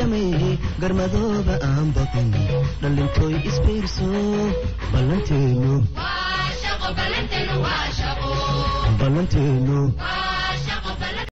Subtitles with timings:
[0.00, 2.28] buuxsameeyey garmadooba aan baqin
[2.82, 4.08] dhalintooy isbiirso
[4.92, 5.72] ballanteenu
[9.00, 9.78] ballanteenu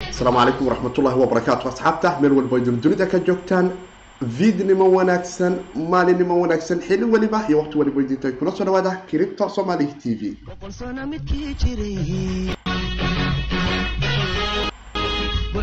[0.09, 3.71] asalaamu calaykum waraxmatullahi wabarakaatu asxaabta meel walba ay dunida ka joogtaan
[4.39, 5.53] viidnimo wanaagsan
[5.93, 10.21] maalinimo wanaagsan xili weliba iyo waqti waliba idinta kuna soo dhawaada kiribta somali t v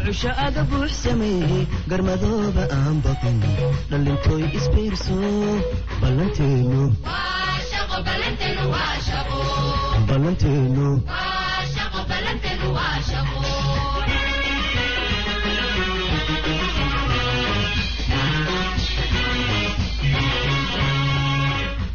[0.08, 3.36] bucusho aga buuxsameeyey garmadooba aan baqin
[3.90, 5.16] dhalintooy isbiirso
[6.00, 6.80] ballanteenu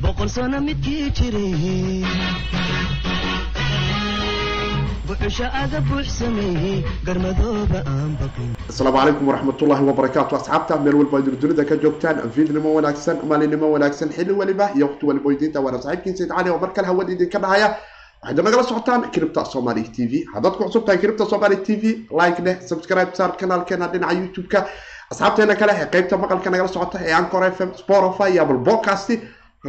[0.03, 2.03] boqol sano midkii jiray
[8.69, 14.09] asalaamu calaykum waraxmatullahi wabarakaatu asxaabta meel walba ay dunida ka joogtaan viidnimo wanaagsan maalinimo wanaagsan
[14.15, 17.39] xili weliba iyo waqti waliba idinta waana saaxiibkiin sayd cali oo mar kale hawada idinka
[17.39, 17.67] dhahaya.
[18.23, 20.25] Waxaad nagala socotaan kiribta somali t v.
[20.33, 21.83] Haddaad ku cusub tahay kiribta somali t v
[22.19, 24.59] like dheh subscribe saar kanaalkeena dhinaca youtube-ka.
[25.11, 29.09] Asxaabteena kale ee qeybta maqalka nagala socota ee ancor f m spotify iyo apple podcast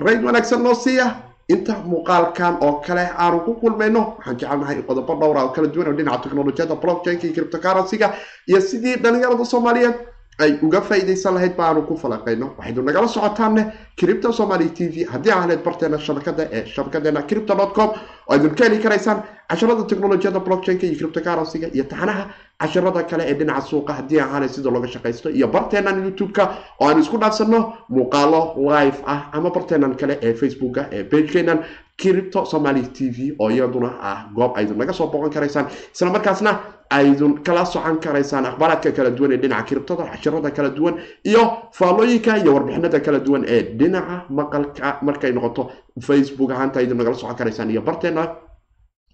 [0.06, 1.06] rayd wanaagsan noo siiya
[1.48, 5.96] inta muuqaalkan oo kale aanu ku kulmayno waxaan jecelnahay qodobo dhowra oo kala duwan oo
[5.98, 8.08] dhinaca teknolojiyada blockchainka iyo cryptocurrency-ga
[8.48, 9.96] iyo sidii dhalinyarada soomaaliyeed
[10.38, 13.62] ay uga faa'iidaysan lahayd ba aanu ku falaqayno waxaynu nagala socotaanne
[13.96, 15.04] cripto somali t v.
[15.12, 19.84] Haddii lahayd barteena shabakada ee shabakadeena cripto dot com oo aydun ka heli karaysaan casharada
[19.86, 22.24] teknolojiyada blockchainka iyo cryptocurrency-ga iyo taxanaha
[22.60, 23.92] casharada kale ee dhinaca suuqa.
[23.98, 26.44] Haddii ahaanay sida looga shaqaysto iyo barteenan youtube-ka
[26.80, 31.58] oo aan isku dhaafsano muuqaalo live ah ama barteenan kale ee facebooka ee pagekeenan
[32.02, 35.66] cripto somali t v oo iyaduna ah goob aydun naga soo boqon karaysaan.
[35.94, 36.58] Isla markaasna
[36.96, 40.94] aydun kala socon karaysaan akhbaaraadka kala duwan ee dhinaca kiribtada casharada kala duwan
[41.30, 41.42] iyo
[41.78, 45.62] faallooyinka iyo warbixinada kala duwan ee dhinaca maqalka markay noqoto
[46.08, 47.70] facebook ahaanta aydun nagala socon karaysaan.
[47.74, 48.22] Iyo barteena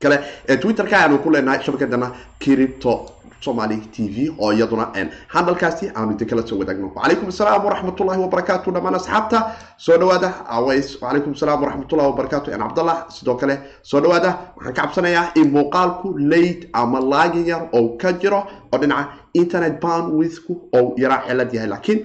[0.03, 0.16] kale
[0.50, 2.09] ee twitterka aanu ku leenahay shabakadana
[2.43, 2.93] cripto
[3.41, 4.87] somali t v oo iyaduna
[5.34, 6.93] handalkaasi aanu idin kala soo wadaagno.
[6.97, 9.39] Wacalaykum asalaam waraxmatullahi wabarakaatu dhammaan asxaabta
[9.77, 10.89] soo dhawaada aways.
[11.03, 16.09] Wacalaykum asalaam waraxmatullahi wabarakaatu en cabdallah sidoo kale soo dhawaada waxaan ka cabsanayaa in muuqaalku
[16.33, 18.41] late ama laagi yar oo ka jiro
[18.73, 21.69] oo dhinaca internet bandwidthku oo yaraa celad yahay.
[21.69, 21.99] Laakiin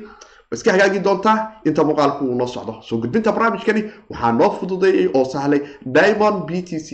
[0.57, 2.73] iska hagaagi doontaa inta muuqaalku uu noo socdo.
[2.88, 5.61] Soo gudbinta barnaamijkani waxaa noo fududeeyey oo sahlay
[5.95, 6.89] diamond b t c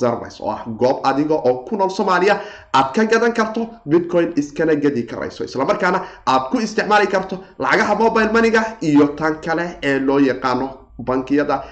[0.00, 2.40] service oo ah goob adiga oo ku nool soomaaliya.
[2.74, 8.30] Aad ka gadan karto bitcoin iskana gadi karayso islamarkaana aad ku isticmaali karto lacagaha mobile
[8.32, 10.68] moneyga iyo tan kale ee loo yaqaano
[11.06, 11.62] bankiyada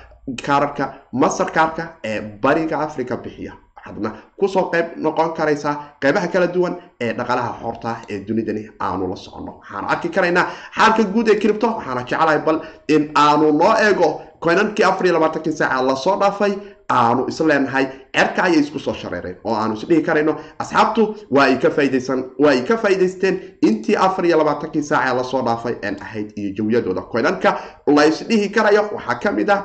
[0.46, 3.52] kaararka masterkarka ee bariga africa bixiya
[3.86, 9.08] waxaadna ku soo qayb noqon karaysaa qaybaha kala duwan ee dhaqaalaha xoorta ee dunidani aanu
[9.08, 9.52] la soconno.
[9.60, 14.84] Waxaanu arki karaynaa xaalka guud ee cripto waxaana jecelahay bal in aanu noo eego koynankii
[14.84, 16.52] afar iyo labaatankii saaca la soo dhaafay
[16.90, 17.86] aanu isleenahay
[18.16, 20.36] cerka ayay isku soo shareereen oo aanu isdhihi karayno.
[20.58, 25.24] Asxaabtu waa ay ka faa'idaysan waa ay ka faa'idaysteen intii afar iyo labaatankii saaca la
[25.24, 29.60] soo dhaafay een ahayd iyo jawyadooda koynanka la isdhihi karayo waxaa ka mid ah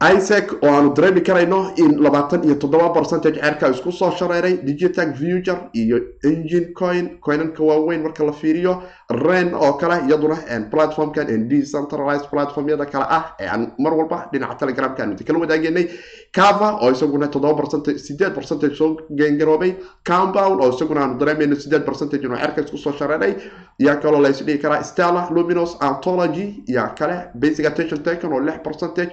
[0.00, 5.12] isaac oo aanu dareemi karayno in labaatan iyo toddoba percentage ceerka isku soo shareeray digital
[5.14, 10.36] future iyo engine coin coinanka waaweyn marka la fiiriyo ren oo kale iyaduna
[10.70, 15.86] platformkan decentralized platformyada kale ah ee aan mar walba dhinaca telegramka aanu kala wadaagenay
[16.32, 19.74] cava oo isaguna toddoba percentage sideed percentage soo geengaroobay.
[20.08, 23.34] Compound oo isaguna aanu dareemayno sideed percentage inuu ceerka isku soo shareeray.
[23.78, 28.58] Yaa kaloo la isdhihi karaa stella luminous anthology yaa kale basic attention taken oo lix
[28.64, 29.12] percentage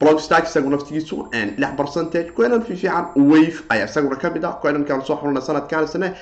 [0.00, 2.32] blockstack isagu naftigiisu lix percentage.
[2.36, 4.58] Coinan fi fiican wave ayaa isaguna ka mid ah.
[4.62, 6.12] Coinankaan soo xulna sanadkan sane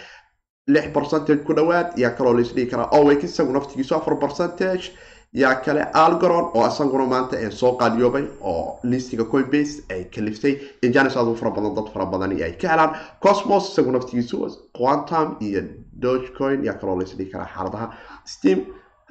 [0.68, 1.96] lix percentage ku dhawaad.
[1.98, 4.92] Yaa kaloo laisdhihi karaa owek isagu naftigiisu afar percentage.
[5.34, 11.16] Yaa kale algoron oo isaguna maanta soo qaaliyoobay oo listiga coinbase ay kaliftay in janis
[11.16, 12.94] aad u fara badan dad fara badani ay ka helaan.
[13.20, 14.36] Cosmos isagu naftigiisu
[14.78, 15.62] quantum iyo
[16.02, 17.90] dogecoin yaa kaloo laisdhihi karaa xaaladaha.
[18.24, 18.60] Steam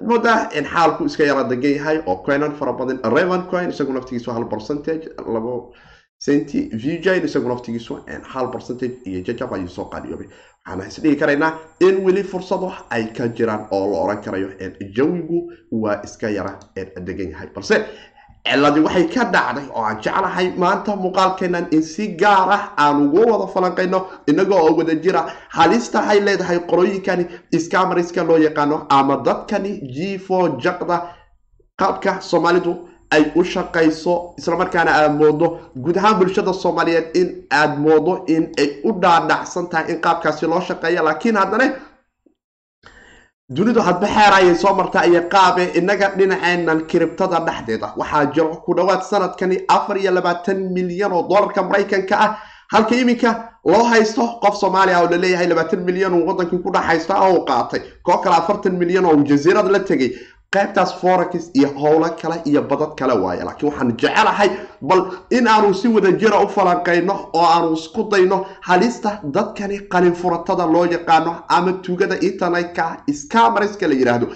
[0.10, 4.32] moodaa in xaalku iska yara degan yahay oo coinan fara badan revan coin isagu naftigiisu
[4.32, 5.06] hal percentage
[5.36, 5.74] labo
[6.26, 7.94] centi vjin isagu naftigiisu
[8.34, 10.28] hal percentage iyo jajab ayuu soo qaaliyoobay
[10.66, 11.52] waxaana isdhihi karaynaa
[11.88, 14.50] in weli fursado ay ka jiraan oo la oran karayo
[14.98, 15.40] jawigu
[15.72, 16.54] waa iska yara
[17.08, 17.48] degan yahay.
[17.56, 17.76] Balse
[18.46, 23.22] ciladii waxay ka dhacday oo aan jeclahay maanta muuqaalkeenan in si gaar ah aan ugu
[23.32, 25.22] wada falanqayno inagoo oo wada jira
[25.58, 27.26] halista ay leedahay qorooyinkani
[27.66, 30.98] scamariska loo yaqaano ama dadkani g for jaqda
[31.80, 32.74] qaabka soomaalidu
[33.16, 35.48] ay u shaqayso islamarkaana aad moodo
[35.84, 37.28] guud ahaan bulshada soomaaliyeed in
[37.62, 41.66] aad moodo in ay u dhaadhacsan tahay in qaabkaasi loo shaqeeya laakiin haddana
[43.50, 47.94] dunidu hadba xeer ayay soo martaa iyo qaabe innaga dhinaceenan kiribtada dhexdeeda.
[47.98, 52.38] Waxaa jiro ku dhowaad sanadkani afar iyo labaatan milyan oo dollarka maraykanka ah.
[52.72, 56.84] Halka iminka loo haysto qof soomaaliya oo la leeyahay labaatan milyan uu wadankii ku dhex
[56.86, 57.82] haysta oo uu qaatay.
[58.04, 60.16] Koo kale afartan milyan oo uu jasiirad la tegay
[60.56, 63.44] qaybtaas forex iyo howlo kale iyo badad kale waaye.
[63.48, 64.50] Laakiin waxaan jecelahay
[64.82, 65.02] bal
[65.38, 70.66] in aanu si wada jira u falanqayno oo aanu isku dayno halista dadkani qalin furatada
[70.74, 72.84] loo yaqaano ama tugada internetka
[73.22, 74.28] scamarska la yidhaahdo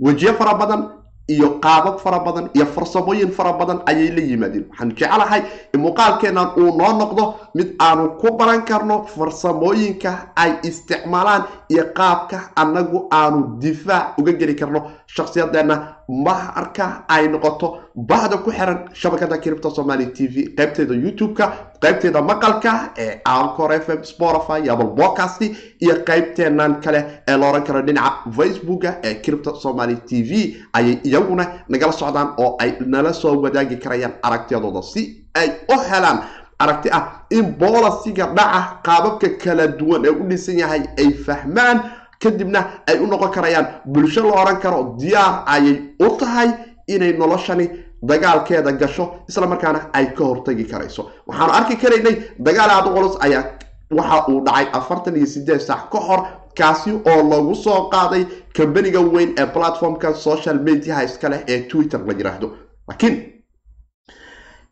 [0.00, 0.82] wejiyo fara badan
[1.28, 4.64] iyo qaabab fara badan iyo farsamooyin fara badan ayay la yimaadeen.
[4.70, 5.42] Waxaan jecelahay
[5.74, 12.50] in muuqaalkeennan uu noo noqdo mid aanu ku baran karno farsamooyinka ay isticmaalaan iyo qaabka
[12.56, 14.80] annagu aanu difaac uga geli karno.
[15.06, 15.76] Shakhsiyadeenna
[16.08, 21.46] maharka ay noqoto bahda ku xiran shabakada kiribta somali t v qaybteeda youtube-ka
[21.80, 25.42] qaybteeda maqalka ee ancor f m spotify apple podcast
[25.80, 30.98] iyo qaybteenan kale ee la oran karo dhinaca facebooka ee kiribta somali t v ayay
[31.04, 36.20] iyaguna nagala socdaan oo ay nala soo wadaagi karayaan aragtiyadooda si ay u helaan.
[36.58, 41.80] Aragti ah in boolasiga dhaca qaababka kala duwan ee u dhisan yahay ay fahmaan
[42.22, 46.48] kadibna ay u noqon karayaan bulsho la oran karo diyaar ayay u tahay
[46.86, 47.66] inay noloshani
[48.02, 51.02] dagaalkeeda gasho isla markaana ay ka hortagi karayso.
[51.26, 53.44] Waxaanu arki karaynay dagaal culus ayaa
[53.90, 56.20] waxa uu dhacay afartan iyo sideed saac ka hor
[56.58, 58.24] kaasi oo lagu soo qaaday
[58.56, 62.48] kambaniga weyn ee platformka social mediaha iskaleh ee twitter la yiraahdo.
[62.88, 63.14] Laakiin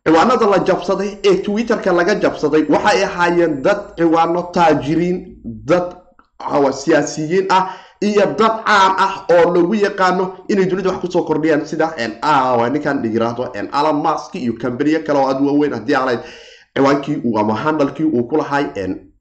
[0.05, 5.87] ciwaanada la jabsaday ee twitterka laga jabsaday waxay ahaayeen dad ciwaano taajiriin dad
[6.73, 7.63] siyaasiyiin ah
[8.01, 11.93] iyo dad caan ah oo lagu yaqaano inay dunida wax ku soo kordhiyaan sida
[12.71, 16.19] ninkan la yiraahdo alan mask iyo kambaniyo kale oo aad waaweyn haddii aalayd
[16.75, 18.65] ciwaankii ama handalkii uu ku lahay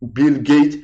[0.03, 0.79] bill gate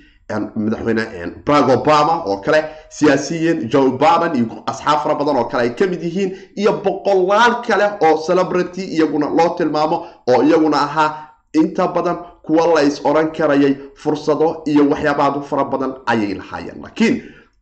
[0.56, 1.04] madaxweyne
[1.46, 5.86] barack obama oo kale siyaasiyiin joe biden iyo asxaab fara badan oo kale ay ka
[5.86, 11.10] mid yihiin iyo boqolaal kale oo celebrity iyaguna loo tilmaamo oo iyaguna ahaa
[11.52, 12.16] inta badan
[12.48, 16.80] kuwa la oran karayay fursado iyo waxyaabaadu fara badan ayay lahaayeen.
[16.82, 17.16] Laakiin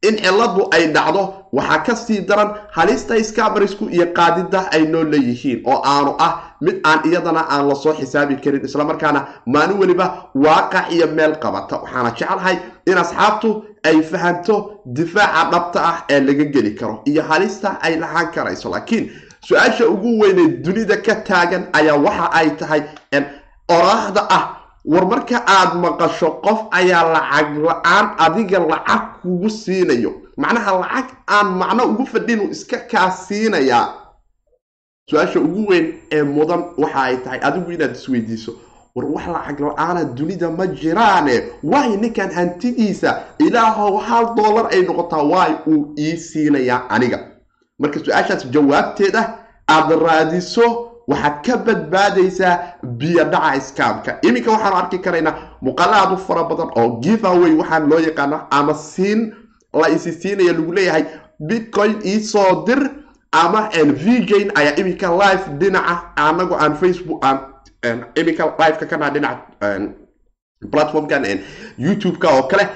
[0.09, 1.23] in ciladu ay dhacdo
[1.53, 6.77] waxaa ka sii daran halista scamarisku iyo qaadida ay noo leeyihiin oo aanu ah mid
[6.85, 11.77] aan iyadana aan la soo xisaabi karin islamarkaana maalin weliba waaqac iyo meel qabata.
[11.83, 12.57] Waxaana jecelahay
[12.87, 14.55] in asxaabtu ay fahanto
[14.87, 18.71] difaaca dhabta ah ee laga geli karo iyo halista ay lahaan karayso.
[18.71, 19.11] Laakiin
[19.49, 22.83] su'aasha ugu weynee dunida ka taagan ayaa waxa ay tahay
[23.69, 24.43] oraahda ah
[24.87, 30.13] war marka aad maqasho qof ayaa lacag la'aan adiga lacag kugu siinayo.
[30.37, 33.89] Macnaha lacag aan macno ugu fadhinu iska kaa siinayaa.
[35.11, 38.53] Su'aasha ugu weyn ee mudan waxa ay tahay adigu inaad isweydiiso
[38.95, 41.43] war wax lacag la'aana dunida ma jiraane?
[41.63, 47.19] Waay ninkan hantidiisa ilaahow hal dollar ay noqotaa waay uu ii siinayaa aniga.
[47.79, 52.55] Marka su'aashaas jawaabteeda aada raadiso waxaad ka badbaadaysaa
[52.99, 54.19] biyo dhaca iskaamka.
[54.23, 59.33] Iminka waxaanu arki karaynaa muuqaalaad u fara badan oo giveaway waxaan loo yaqaano ama siin
[59.75, 61.05] la isi siinaya lagu leeyahay
[61.49, 62.81] bitcoin iisoo dir
[63.33, 63.69] ama
[64.03, 67.21] vjn ayaa iminka live dhinaca anagu aan facebook
[68.17, 69.41] iminka liveka ka dhaha dhinaca
[70.73, 71.23] platformkan
[71.79, 72.67] youtube-ka oo kale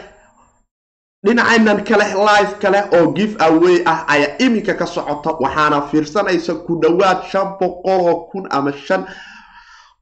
[1.24, 6.76] dhinacaynan kale live kale oo give away ah ayaa iminka ka socota waxaana fiirsanaysa ku
[6.80, 9.04] dhowaad shan boqoloo kun ama shan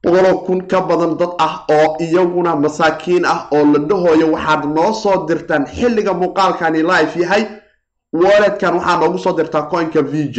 [0.03, 4.31] boqoloo kun ka badan dad ah oo iyaguna masaakiin ah oo la dhahooyo.
[4.31, 7.43] Waxaad noo soo dirtaan xilliga muuqaalkani live yahay
[8.13, 10.37] walletkan waxaa noogu soo dirtaa coinka v j.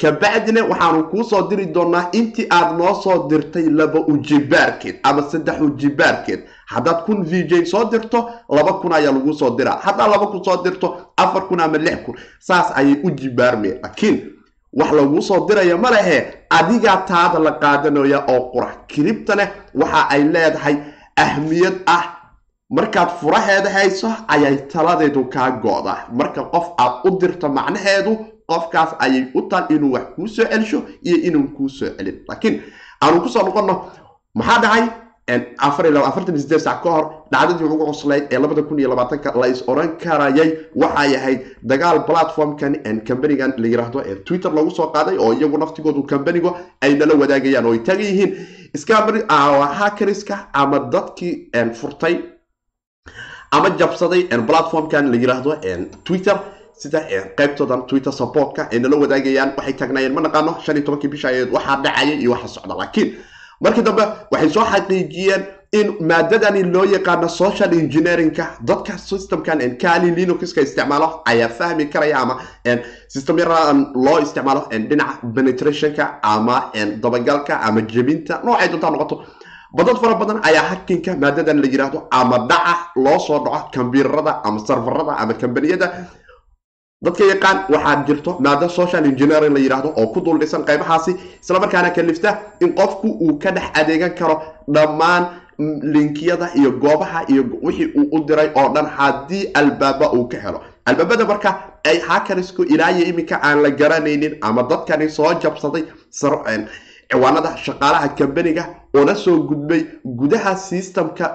[0.00, 5.60] Kabacdina waxaanu kuu soo diri doonaa intii aad noo soo dirtay laba ujibaarkeed ama saddex
[5.60, 8.18] ujibaarkeed haddaad kun v j soo dirto
[8.48, 11.98] laba kun ayaa lagu soo diraa haddaad laba kun soo dirto afar kun ama lix
[12.04, 14.16] kun saas ayay u jibaarmeen laakiin
[14.72, 16.18] wax laguu soo diraya ma lehe
[16.50, 19.44] adigaa taada la qaadanaya oo qurax kiribtane
[19.74, 20.76] waxa ay leedahay
[21.16, 22.04] ahmiyad ah.
[22.70, 28.12] Markaad furaheeda hayso ayay taladeedu kaa go-da marka qof aad u dirto macnaheedu
[28.48, 32.16] qofkaas ayay u taal inuu wax kuu soo celisho iyo inuu kuu soo celin.
[32.28, 32.62] Laakiin
[33.04, 33.74] aanu ku soo noqono
[34.34, 34.84] maxaa dhacay
[35.28, 39.96] afartan sideed sac ka hor dhacdadii ugu cuslayd ee labada kun iyo labaatanka la oran
[39.98, 42.76] karayay waxay ahayd dagaal platformkan
[43.06, 46.50] cambanigan la yiraahdo ee twitter lagu soo qaaday oo iyagu naftigoodu cambanigu
[46.82, 48.36] ay nala wadaagayaan oo ay tagan yihiin
[49.80, 51.50] hakariska ama dadkii
[51.80, 52.14] furtay
[53.50, 55.56] ama jabsaday platformkan la yiraahdo
[56.04, 56.36] twitter
[56.76, 57.00] sida
[57.38, 61.48] qaybtoodan twitter supportka ay nala wadaagayaan waxay tagnayeen ma naqaano shan iyo tobankii bisha ayeed
[61.56, 63.08] waxaa dhacayay iyo waxa socda laakiin
[63.60, 65.42] markii dambe waxay soo xaqiijiyeen
[65.72, 68.44] in maadadani loo yaqaano social engineeringka.
[68.68, 72.34] Dadka systemkan kali linuxka isticmaalo ayaa fahmi karaya ama
[73.08, 76.70] system yaradan loo isticmaalo dhinaca penetrationka ama
[77.02, 79.16] dabagalka ama jebinta noocay doontaa noqoto.
[79.76, 84.58] Badad fara badan ayaa hakinka maadadan la yiraahdo ama dhaca loo soo dhaco kombyuutarada ama
[84.66, 85.86] sarfarada ama kambaniyada
[87.04, 91.90] dadka yaqaan waxaa jirto maado social engineering la yidhaahdo oo ku dul dhisan qaybahaasi islamarkaana
[91.96, 92.30] kalifta
[92.60, 94.36] in qofku uu ka dhex adeegan karo
[94.76, 95.24] dhammaan
[95.94, 100.60] linkiyada iyo goobaha iyo wixii uu u diray oo dhan haddii albaaba uu ka helo.
[100.86, 101.50] Albaabada marka
[101.90, 105.84] ay hakarisku ilaayo iminka aan la garanaynin ama dadkani soo jabsaday
[107.10, 111.26] ciwaanada shaqaalaha kambaniga oona soo gudbay gudaha systemka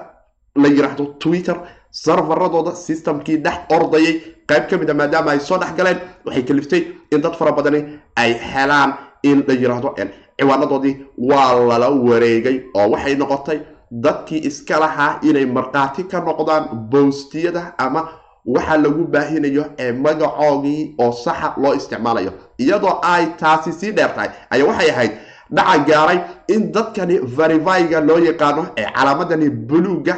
[0.56, 1.56] la yiraahdo twitter
[1.90, 4.20] sarfaradooda systemkii dhex ordayay.
[4.46, 6.82] Qayb ka mid a maadaama ay soo dhex galeen waxay kaliftay
[7.12, 9.94] in dad fara badani ay helaan in la yiraahdo
[10.38, 13.58] ciwaanadoodii waa lala wareegay oo waxay noqotay
[13.90, 18.08] dadkii iska lahaa inay markhaati ka noqdaan boostiyada ama
[18.46, 22.32] waxa lagu baahinayo ee magacoogii oo saxa loo isticmaalayo.
[22.58, 25.12] Iyadoo ay taasi sii dheer tahay ayaa waxay ahayd
[25.52, 26.18] dhaca gaaray
[26.48, 30.16] in dadkani verifyga loo yaqaano ee calaamadani buluuga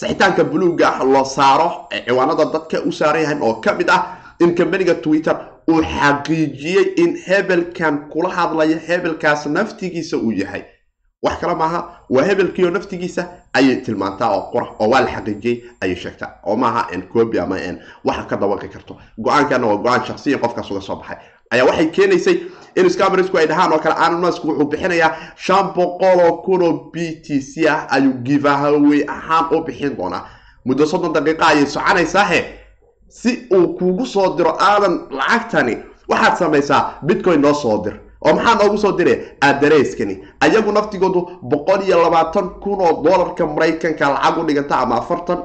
[0.00, 1.68] saxitaanka buluuga loo saaro
[2.06, 4.02] ciwaanada dadka u saaran yahan oo ka mid ah
[4.40, 5.36] in kambaniga twitter
[5.70, 10.62] uu xaqiijiyey in hebelkan kula hadlaya hebelkaas naftigiisa uu yahay.
[11.22, 11.80] Wax kale maaha
[12.10, 16.30] waa hebelkiio naftigiisa ayay tilmaantaa oo qura oo waa la xaqiijiyey ayay sheegtaa.
[16.46, 17.56] Oo maaha cobi ama
[18.04, 18.96] waxa ka dabaqi karto.
[19.24, 21.16] Go'aankana waa go'aan shaksiyan qofkaas uga soo baxay.
[21.50, 22.36] Ayaa waxay keenaysay
[22.76, 27.20] in scamarisku ay dhahaan oo kale anonasku wuxuu bixinayaa shan boqol oo kun oo b
[27.24, 30.24] t c ah ayuu givahawe ahaan u bixin doonaa.
[30.64, 32.40] Muddo soddon daqiiqa ayay soconaysaahe
[33.08, 35.76] si uu kuugu soo diro aadan lacagtani
[36.08, 37.94] waxaad samaysaa bitcoin noo soo dir.
[38.24, 44.08] Oo maxaa noogu soo dire adareyskani ayagu naftigoodu boqol iyo labaatan kun oo dollarka maraykanka
[44.14, 45.38] lacag u dhiganta ama afartan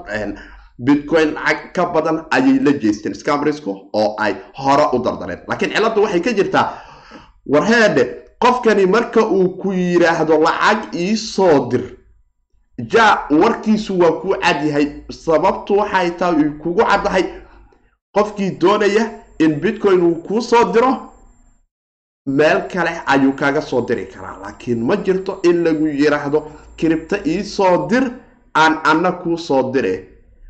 [0.79, 3.13] bitcoin lacag ka badan ayay la jeesteen.
[3.15, 5.39] Scamrisku oo ay hore u dardareen.
[5.47, 6.65] Laakiin cilladdu waxay ka jirtaa
[7.45, 8.03] warheedhe
[8.39, 11.83] qofkani marka uu ku yidhaahdo lacag ii soo dir.
[12.91, 17.23] Ja warkiisu waa kuu cadyahay sababtu waxay tahay ay kugu caddahay
[18.15, 19.03] qofkii doonaya
[19.39, 20.91] in bitcoin uu kuu soo diro
[22.25, 24.37] meel kale ayuu kaga soo diri karaa.
[24.43, 26.39] Laakiin ma jirto in lagu yidhaahdo
[26.77, 28.11] kiribto iisoo dir
[28.55, 29.93] aan anna kuu soo dire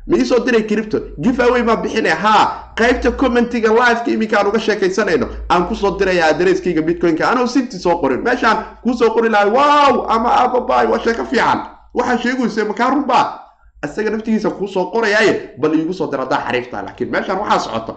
[0.06, 5.26] ma iisoo diray cripto giveaway maa bixina haa qaybta commentiga liveka iminka aan uga sheekaysanayno.
[5.50, 7.30] Aan ku soo diraya adresskayga bitcoinka.
[7.30, 8.22] Anoo sinti soo qorin.
[8.22, 9.50] Meeshaan kuusoo qori lahay.
[9.50, 10.06] Wow!
[10.08, 11.60] Ama ababay waa sheeko fiican.
[11.94, 13.46] Waxaa sheegaysa makaa runbaa?
[13.84, 17.94] Isaga naftigiisa kuusoo qorayaaye bal iigu soo dir haddaa xariifta laakiin meeshaan waxaa socota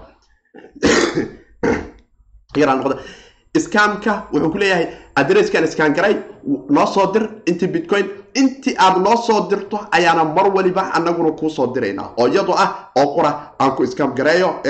[3.57, 6.15] scamka wuxuu ku leeyahay adresskan scan garay
[6.69, 8.05] noo soo dir intii bitcoin.
[8.35, 12.91] Intii aad noo soo dirto ayaana mar waliba anaguna kuu soo diraynaa oo iyadoo ah
[12.95, 14.61] oo qura aan ku scam gareeyo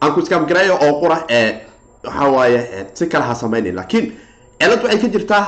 [0.00, 1.16] aan ku scam gareeyo oo qura
[2.04, 4.06] waxa waaye si kale ha samaynayn laakiin
[4.60, 5.44] cilad waxay ka jirtaa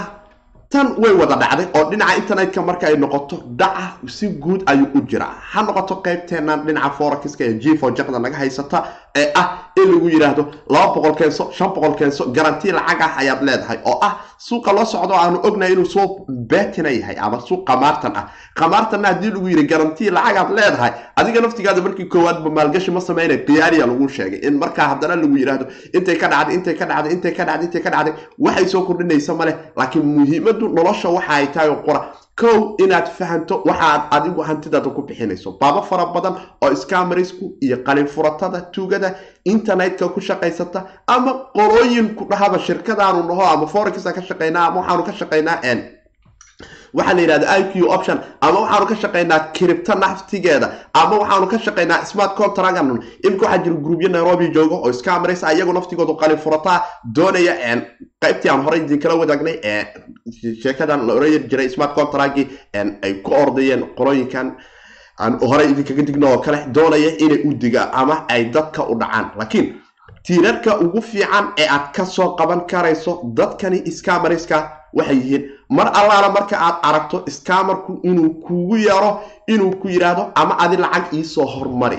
[0.72, 3.84] tan way wada dhacday oo dhinaca internetka marka ay noqoto dhaca
[4.16, 5.34] si guud ayuu u jiraa.
[5.52, 8.78] Ha noqoto qaybteenan dhinaca forexiska ee gfo jaqda naga haysata
[9.20, 10.42] ee ah in lagu yidhaahdo
[10.74, 14.84] laba boqol keenso shan boqol keenso garanti lacag ah ayaad leedahay oo ah suuqa loo
[14.84, 16.12] socdo aanu ognahay inuu suuq
[16.50, 18.24] betina yahay ama suuq qamaartan ah.
[18.60, 23.86] Qamaartanna haddii lagu yidhi garanti lacagaad leedahay adiga naftigaada markii koowaadba maalgashi ma sameynay khiyaariya
[23.86, 24.40] lagu sheegay.
[24.48, 25.66] In markaa haddana lagu yidhaahdo
[25.96, 29.34] intay ka dhacday intay ka dhacday intay ka dhacday intay ka dhacday waxay soo kordhinaysa
[29.40, 32.00] male laakiin muhiimadu nolosha waxa ay tahay oo qora
[32.40, 35.52] kow inaad fahanto waxaad adigu hantidaada ku bixinayso.
[35.60, 36.34] Baabo fara badan
[36.64, 43.42] oo scamarisku iyo qalin furatada tuugada internetka ku shaqaysata ama qolooyin ku dhahaba shirkadaanu naho
[43.42, 45.60] ama forexa ka shaqaynaa ama waxaanu ka shaqaynaa
[46.94, 48.18] waxaa la yidhahda i q option.
[48.40, 50.68] Ama waxaanu ka shaqaynaa kiribto naftigeeda.
[50.94, 52.78] Ama waxaanu ka shaqaynaa smart contract
[53.26, 56.82] imika waxaa jira groupyo nairobi joogo oo scamaris iyagu naftigoodu qalin furataa
[57.14, 57.54] doonaya
[58.22, 59.56] qaybtii aan horey idinkala wadaagnay
[60.62, 62.46] sheekadan la oran jiray smart contractgi
[63.02, 64.56] ay ku ordayeen qolooyinkan
[65.20, 69.30] aan horey idinkaga digno oo kale doonaya inay u digaan ama ay dadka u dhacaan.
[69.38, 69.81] Laakiin
[70.26, 74.56] tiirarka ugu fiican ee aad ka soo qaban karayso dadkani scamariska
[74.96, 75.44] waxay yihiin
[75.76, 79.10] mar allaala marka aad aragto scamarku inuu kugu yaro
[79.46, 81.98] inuu ku yidhaahdo ama adi lacag iisoo hormari.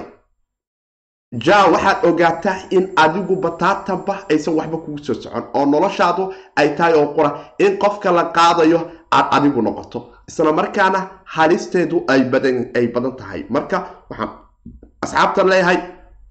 [1.45, 6.23] Ja waxaad ogaataa in adigu bataatanba aysan waxba kugu soo socon oo noloshaadu
[6.55, 7.29] ay tahay oo qura.
[7.59, 8.79] In qofka la qaadayo
[9.11, 9.99] aad adigu noqoto.
[10.29, 10.99] Isla markaana
[11.35, 13.41] halisteedu ay badan ay badan tahay.
[13.49, 13.77] Marka
[14.09, 14.29] waxaan
[15.03, 15.77] asxaabtan leeyahay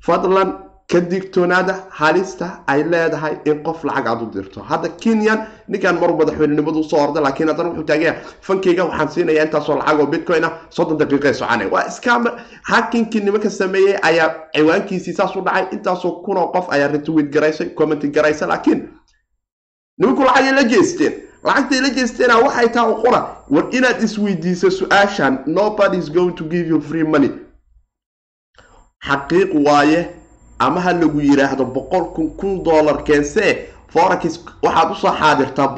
[0.07, 0.49] fadlan
[0.91, 4.61] ka digtoonaada halista ay leedahay in qof lacag aad u dirto.
[4.61, 9.45] Hadda kenyan ninkan maruu madaxweynenimadu u soo orda laakiin haddana wuxuu taagaya fankeyga waxaan siinaya
[9.45, 11.67] intaasoo lacag oo bitcoin ah soddon daqiiqee soconay.
[11.71, 12.31] Waa iskaama
[12.63, 18.09] hakinkii nimanka sameeyey ayaa ciwaankiisii saas u dhacay intaasoo kunoo qof ayaa retweet garaysay commenti
[18.09, 18.89] garaysay laakiin
[19.99, 21.13] nimanku lacagay la jeesteen.
[21.45, 23.21] Lacagtay la jeesteena waxay taha u qora
[23.51, 27.31] war inaad isweydiiso su'aashan nobody is going to give you free money.
[29.09, 30.01] Xaqiiq waaye
[30.67, 33.53] ama ha lagu yiraahdo boqol kun kun dollar keensee
[33.93, 34.23] forex
[34.65, 35.69] waxaad u soo xaadirtaa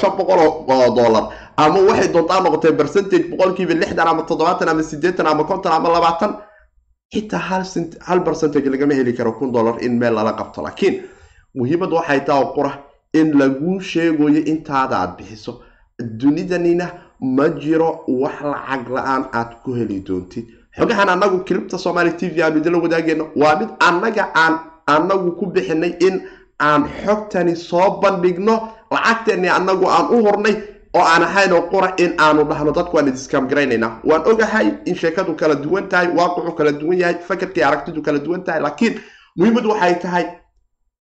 [0.00, 0.40] shan boqol
[0.74, 1.24] oo dollar.
[1.62, 6.32] Ama waxay doontaa noqotay percentage boqolkiiba lixdan ama toddobaatan ama sideetan ama konton ama labaatan.
[7.14, 7.62] Xitaa hal
[8.08, 10.94] hal percentage lagama heli karo kun dollar in meel lala qabto laakiin
[11.58, 12.72] muhiimad waxay taa qura
[13.20, 15.52] in laguu sheegayo intaada aad bixiso.
[16.20, 16.86] Dunidanina
[17.36, 17.90] ma jiro
[18.22, 20.46] wax lacag la'aan aad ku heli doontid
[20.78, 24.54] xogahan annagu kilibta somaali t v aanu idinla wadaagayno waa mid annaga aan
[24.94, 26.14] annagu ku bixinay in
[26.68, 28.54] aan xogtani soo bandhigno
[28.94, 30.54] lacagteeni annagu aan u hornay
[30.96, 32.70] oo aan ahayn oo qura in aanu dhahno.
[32.78, 33.92] Dadku waan idiskam garaynaynaa.
[34.08, 38.42] Waan ogahay in sheekadu kala duwan tahay waaqicu kala duwan yahay fakarkii aragtidu kala duwan
[38.46, 38.94] tahay laakiin
[39.36, 40.24] muhiimadu waxay tahay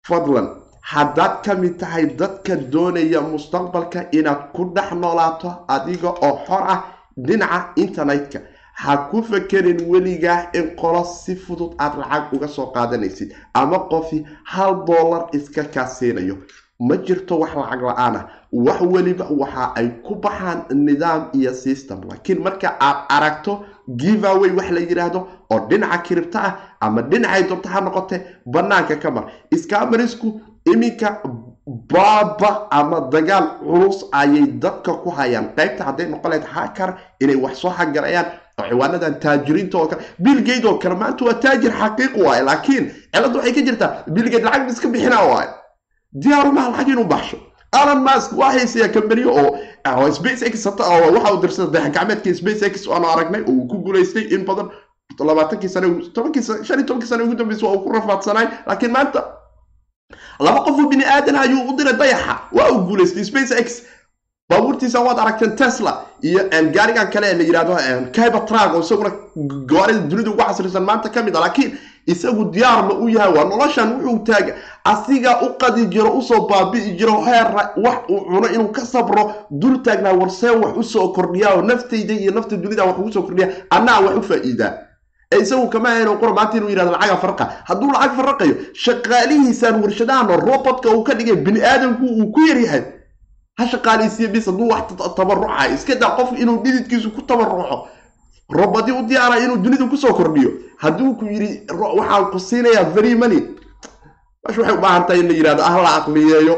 [0.08, 0.48] fadlan.
[0.92, 6.80] Haddaad ka mid tahay dadka doonaya mustaqbalka inaad ku dhex noolaato adiga oo xor ah
[7.28, 8.40] dhinaca internetka
[8.84, 14.26] ha ku fakerin weligaa in qolo si fudud aad lacag uga soo qaadanaysid ama qofi
[14.54, 16.38] hal dollar iska kaasiinayo
[16.80, 18.26] ma jirto wax lacag la'aan ah.
[18.54, 22.02] Wax weliba waxa ay ku baxaan nidaam iyo system.
[22.10, 23.54] Laakiin marka aad aragto
[23.98, 25.20] giveaway wax la yidhaahdo
[25.52, 29.26] oo dhinaca kiribta ah ama dhinacay doonto ha noqote bannaanka ka mar.
[29.52, 31.22] Iskamarisku iminka
[31.66, 35.54] baaba ama dagaal culus ayay dadka ku hayaan.
[35.56, 40.68] Qaybta hadday noqon lahayd hakar inay wax soo xagarayaan oo ciwaanadan taajiriinta oo kale billgate
[40.68, 44.88] oo kale maanta waa taajir xaqiiq waaye laakiin cilladda waxay ka jirtaa billgate lacag iska
[44.88, 45.50] bixinaa waaye.
[46.22, 47.38] Diyaaru maha lacag inuu baxsho.
[47.72, 52.88] Alan mask waa haysayaa kambaniyo oo space x waxa uu dirsaday dayax gacmeedka space x
[52.88, 54.70] aanu aragnay oo uu ku guulaystay in badan
[55.20, 55.88] labaatankii sane
[56.68, 59.24] shan iyo tobankii sane ugu dambeysay waa uu ku rafaadsanaay laakiin maanta
[60.40, 62.36] laba qof oo bini aadan ayuu u diray dayaxa.
[62.52, 63.84] Waa uu guulaystay space x
[64.52, 65.92] baabuurtiisa waad aragteen tesla
[66.30, 66.42] iyo
[66.76, 67.76] gaarigan kale la yidhahdo
[68.16, 69.12] kybertrag oo isaguna
[69.72, 71.72] gaarida dunida ugu casrisan maanta ka mid a laakiin
[72.14, 74.54] isagu diyaarma u yahay waa noloshan wuxuu taaga
[74.94, 79.24] asiga u qadi jiro u soo baabi'i jiro heera wax uu cuno inuu ka sabro
[79.62, 83.22] dul taagnaa warsee wax u soo kordhiyaa oo naftayda iyo nafta dunida wax ugu soo
[83.28, 84.72] kordhiya annaa wax u faa'iidaa
[85.34, 90.28] ee isagu kama hayno qura maanta inuu yidhahdo lacaga farqa hadduu lacag faraqayo shaqaalihiisaan warshadahan
[90.48, 92.82] robotka uu ka dhigay bini aadamku uu ku yaryahay
[93.62, 94.84] ha shaqaalaysiiya bis hadduu wax
[95.16, 97.88] tabaruca iska daa qof inuu dhididkiisu ku tabaruco
[98.50, 100.52] robadi u diyaara inuu dunida ku soo kordhiyo
[100.84, 101.50] hadduu ku yidhi
[101.98, 103.42] waxaan ku siinayaa very money
[104.44, 106.56] mash waxay u baahan tahay in la yidhahdo ah la aqliyeeyo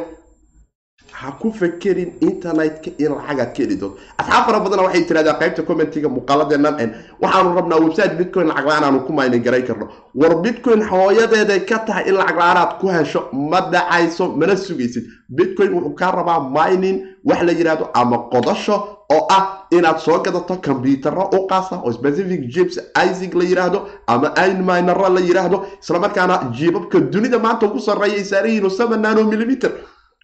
[1.24, 3.98] ha ku fakerin internetka in lacagaad ka heli doonto.
[4.20, 6.76] Asxaab fara badana waxay tirahdaan qaybta commentiga muuqaaladeennan
[7.22, 9.88] waxaanu rabnaa website bitcoin lacag la'aan ku maynin garay karno.
[10.16, 15.04] War bitcoin hooyadeeday ka tahay in lacag la'aan aad ku hesho ma dhacayso mana sugaysid.
[15.30, 18.76] Bitcoin wuxuu kaa rabaa mining wax la yidhahdo ama qodasho
[19.14, 24.34] oo ah inaad soo gadato kombyutaro u qaasa oo specific jibs isig la yidhaahdo ama
[24.48, 29.24] inminara la yidhaahdo islamarkaana jiibabka dunida maanta ugu sarreeya ay saaran yihiin oo seven nano
[29.24, 29.72] millimeter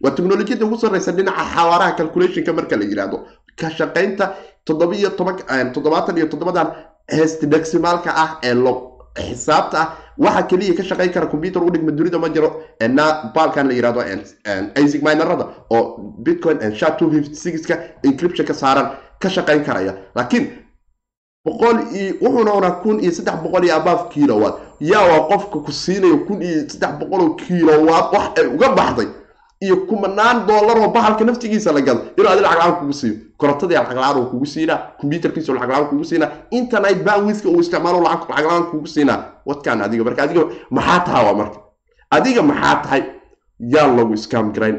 [0.01, 3.17] waa teknolojiyada ugu sarreysa dhinaca xawaaraha calculationka marka la yidhaahdo
[3.59, 4.33] ka shaqaynta
[4.65, 5.35] toddobiyo toban
[6.17, 6.67] iyo toddobadan
[7.07, 8.55] hestideximaalka ah ee
[9.29, 9.87] xisaabta ah.
[10.19, 12.49] Waxa keliya ka shaqayn kara computer u dhigma dunida ma jiro
[13.35, 14.01] baalkan la yidhahdo
[14.83, 18.87] isig minerada oo bitcoin sha two fifty sixka encryption ka saaran
[19.19, 19.93] ka shaqayn karaya.
[20.15, 20.45] Laakiin
[21.45, 26.17] boqol iyo wuxuuna kun iyo saddex boqol iyo above kilowatt yaa waa qofka ku siinayo
[26.27, 29.07] kun iyo saddex boqol oo kilowatt wax ay uga baxday
[29.61, 33.15] iyo kumanaan dollar oo bahalka naftigiisa la gado inuu adi lacag la'aan kugu siiyo.
[33.37, 38.29] Korontadii lacag la'aan kugu siinaa computerkiisa lacag la'aan kugu siinaa internet bandwidthka uu isticmaalo lacag
[38.29, 40.23] la'aan kugu siinaa wadkaan adiga marka?
[40.23, 41.59] Adiga maxaa taha waa marka?
[42.11, 43.03] Adiga maxaa tahay?
[43.73, 44.77] Yaan lagu scam garayn.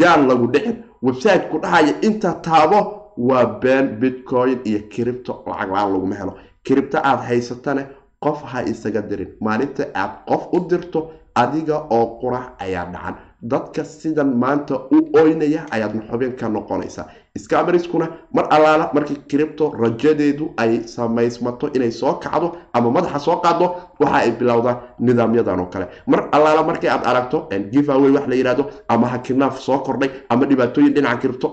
[0.00, 0.76] Yaan lagu dhicin.
[1.02, 1.92] Website ku dhahaya.
[2.02, 2.78] Inta taabo
[3.16, 6.34] waa been bitcoin iyo cripto lacag la'aan laguma helo.
[6.64, 7.82] Cripto aad haysatane
[8.24, 9.28] qof ha isaga dirin.
[9.40, 11.00] Maalinta aad qof u dirto
[11.34, 17.06] adiga oo qurac ayaa dhacan dadka sidan maanta u oynaya ayaadna xubin ka noqonaysaa.
[17.38, 23.66] Scamariskuna mar allaala markii cripto rajadeedu ay samaysmato inay soo kacdo ama madaxa soo qaado
[24.00, 25.86] waxa ay bilowdaan nidaamyadan oo kale.
[26.06, 30.94] Mar allaala markii aad aragto giveaway wax la yidhahdo ama hakinaaf soo kordhay ama dhibaatooyin
[30.94, 31.48] dhinaca cripto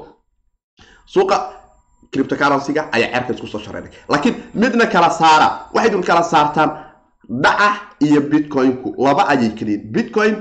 [1.06, 1.38] suuqa
[2.12, 6.69] criptocurrencyga ayaa ceerka isku soo shareeray laakiin midna kala saara waxay dul kala saartaan
[7.30, 8.95] dhaca iyo bitcoinku.
[8.97, 10.36] Laba ayay keliyiin bitcoin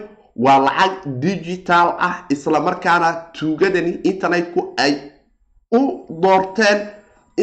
[0.45, 0.93] waa lacag
[1.25, 4.93] digital ah isla markaana tuugadani internetku ay
[5.79, 5.81] u
[6.23, 6.79] doorteen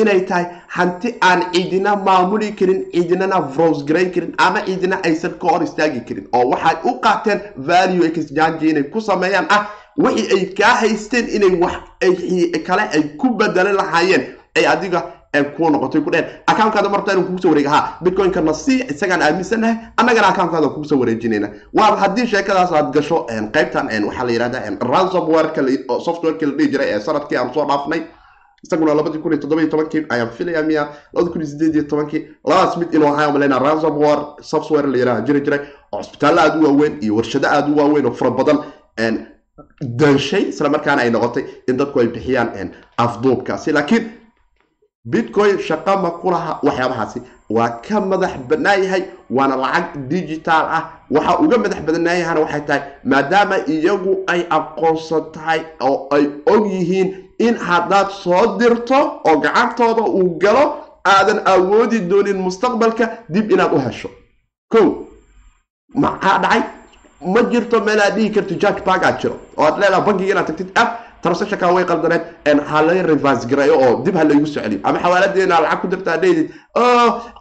[0.01, 0.45] inay tahay
[0.77, 6.27] hanti aan cidina maamuli karin cidinana vrosgarayn karin ama cidina aysan ka hor istaagi karin
[6.37, 9.61] oo waxay u qaateen value exchange inay ku sameeyaan ah
[10.03, 11.75] wixii ay kaa haysteen inay wax
[12.67, 14.23] kale ay ku bedelan lahaayeen
[14.57, 14.99] ay adiga
[15.43, 20.27] ku noqotay ku dheen accounkaada marta inuu kugu soo wareega bitcoin-kana si isagaan aaminsanahay annagana
[20.27, 24.59] accounkaada kugu wareejinayna waa haddii sheekadaas aad gasho qaybtan waxaa la yidhahda
[24.91, 25.61] ransomwareka
[26.05, 28.01] softwareki la dhihi jiray ee sannadkii aan soo dhaafnay
[28.63, 32.21] isaguna labadii kun iyo toddobiyo tobankii ayaan filaya miya labadi kun iyo sideed iyo tobankii
[32.45, 35.59] labadaas mid inuu ahaa maleyna ransomwar software la yidhaha jiri jiray
[35.91, 38.57] oo cusbitaallo aada u waaweyn iyo warshado aada u waaweyn oo fara badan
[39.81, 44.03] danshay isla markaana ay noqotay in dadku ay bixiyaan afduubkaasi laakiin
[45.05, 47.21] bitcoin shaqa ma ku laha waxyaabahaasi.
[47.49, 50.83] Waa ka madax bannaan yahay waana lacag digital ah.
[51.11, 57.07] Waxa uga madax badnaayahana waxay tahay maadaama iyagu ay aqoonsan tahay oo ay og yihiin
[57.39, 60.65] in haddaad soo dirto oo gacantooda uu galo
[61.05, 64.09] aadan awoodi doonin mustaqbalka dib inaad u hesho.
[64.71, 65.07] Ko
[65.93, 66.63] maxaa dhacay?
[67.33, 70.69] Ma jirto meel aad dhihi karto judge bagaad jiro oo aad leedaha bankiga inaad tagtid
[70.75, 70.87] ah
[71.25, 72.23] transactionka way qaldaneed
[72.69, 76.47] ha reverse gareeyo oo dib ha soo celiyo ama xawaaladeena lacag ku dirtaa dheydid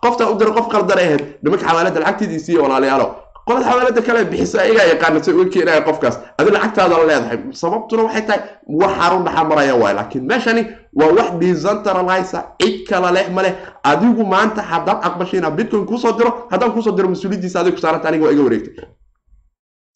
[0.05, 3.07] qofta u dira qof qaldan ay ahayd nimanka xawaalada lacagteedii siiya walaalayaalo
[3.47, 6.16] qolada xawaalada kale bixisa ayagaa yaqaana say uga keenaya qofkaas.
[6.38, 7.38] Adi lacagtaada leedahay.
[7.62, 8.40] Sababtuna waxay tahay
[8.81, 10.62] wax xarun dhaxa maraya waay laakiin meeshani
[10.99, 13.55] waa wax decentralize cid kala leh ma leh.
[13.90, 18.09] Adigu maanta haddaad aqbashay inaad bitcoin kuusoo diro haddaan kuusoo diro mas'uuliyaddiisa adig ku saaranta
[18.09, 18.75] aniga waa iga wareegtay.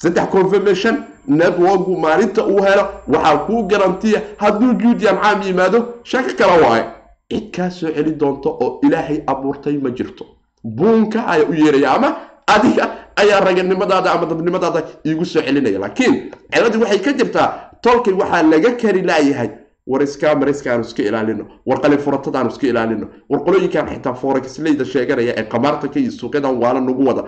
[0.03, 0.95] Saddex confirmation
[1.29, 6.85] networku maalinta uu helo waxaa kuu garantiya hadduu juudiyan caam yimaado shako kale waaye
[7.31, 10.25] cid kaa soo celi doonto oo ilaahay abuurtay ma jirto.
[10.65, 12.09] Buunka ayaa u yeeraya ama
[12.47, 12.85] adiga
[13.17, 15.79] ayaa raganimadaada ama dadnimadaada iigu soo celinaya.
[15.79, 16.15] Laakiin
[16.53, 17.49] ciladii waxay ka jirtaa
[17.83, 19.51] tolkay waxaa laga kari laayahay.
[19.91, 24.85] War iskaamariska aanu iska ilaalino war qalin furatada aanu iska ilaalino war qolooyinkan xitaa forexleyda
[24.85, 27.23] sheeganaya ee qamaarta ka iyo suuqyadan waala nagu wada.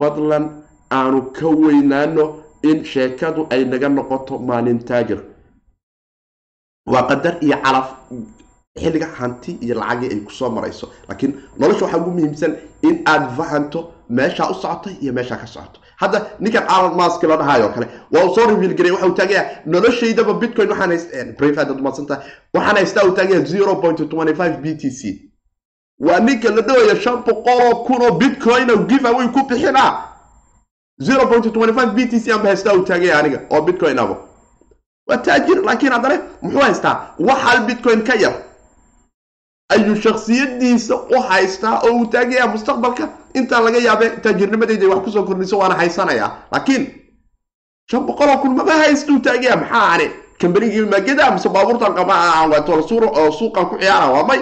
[0.00, 0.44] Fadlan
[0.92, 2.24] aanu ka weynaano
[2.70, 5.20] in sheekadu ay naga noqoto maalin taajir.
[6.92, 7.88] Waa qadar iyo calaf
[8.82, 10.86] xilliga hanti iyo lacagii ay ku soo marayso.
[11.08, 12.52] Laakiin nolosha waxaa ugu muhiimsan
[12.82, 17.36] in aad fahanto meeshaa u socotay iyo meeshaa ka socoto hadda ninkan alan mask la
[17.36, 20.68] dhahayo kale waa uu soo reveal garay waxa uu taagaya noloshaydaba bitcoin.
[20.70, 22.22] Waxaan haystaad umadsanta
[22.54, 25.00] waxaan haystaa uu taagaya zero point twenty five b t c.
[25.98, 29.54] Waa ninka la dhawayo shan boqoloo kun oo bitcoin oo give ku bixinaa zero point
[29.56, 30.14] twenty five
[30.98, 34.16] b t c anba haystaa uu taagaya aniga oo bitcoin abo
[35.08, 37.14] waa taajir laakiin haddana muxuu haystaa?
[37.18, 38.32] Wax hal bitcoin ka yar
[39.68, 43.08] ayuu shaksiyadiisa u haystaa oo uu taagaya mustaqbalka.
[43.34, 46.30] Intaan laga yaabe taajirnimadayda wax ku soo kordhiso waana haysanayaa.
[46.52, 46.86] Laakiin
[47.90, 52.14] shan boqoloo kun maba haystuu taagaya maxaa ani kambanigii magada mise baabuurtan qaba
[53.38, 54.40] suuqan ku ciyaara waa may.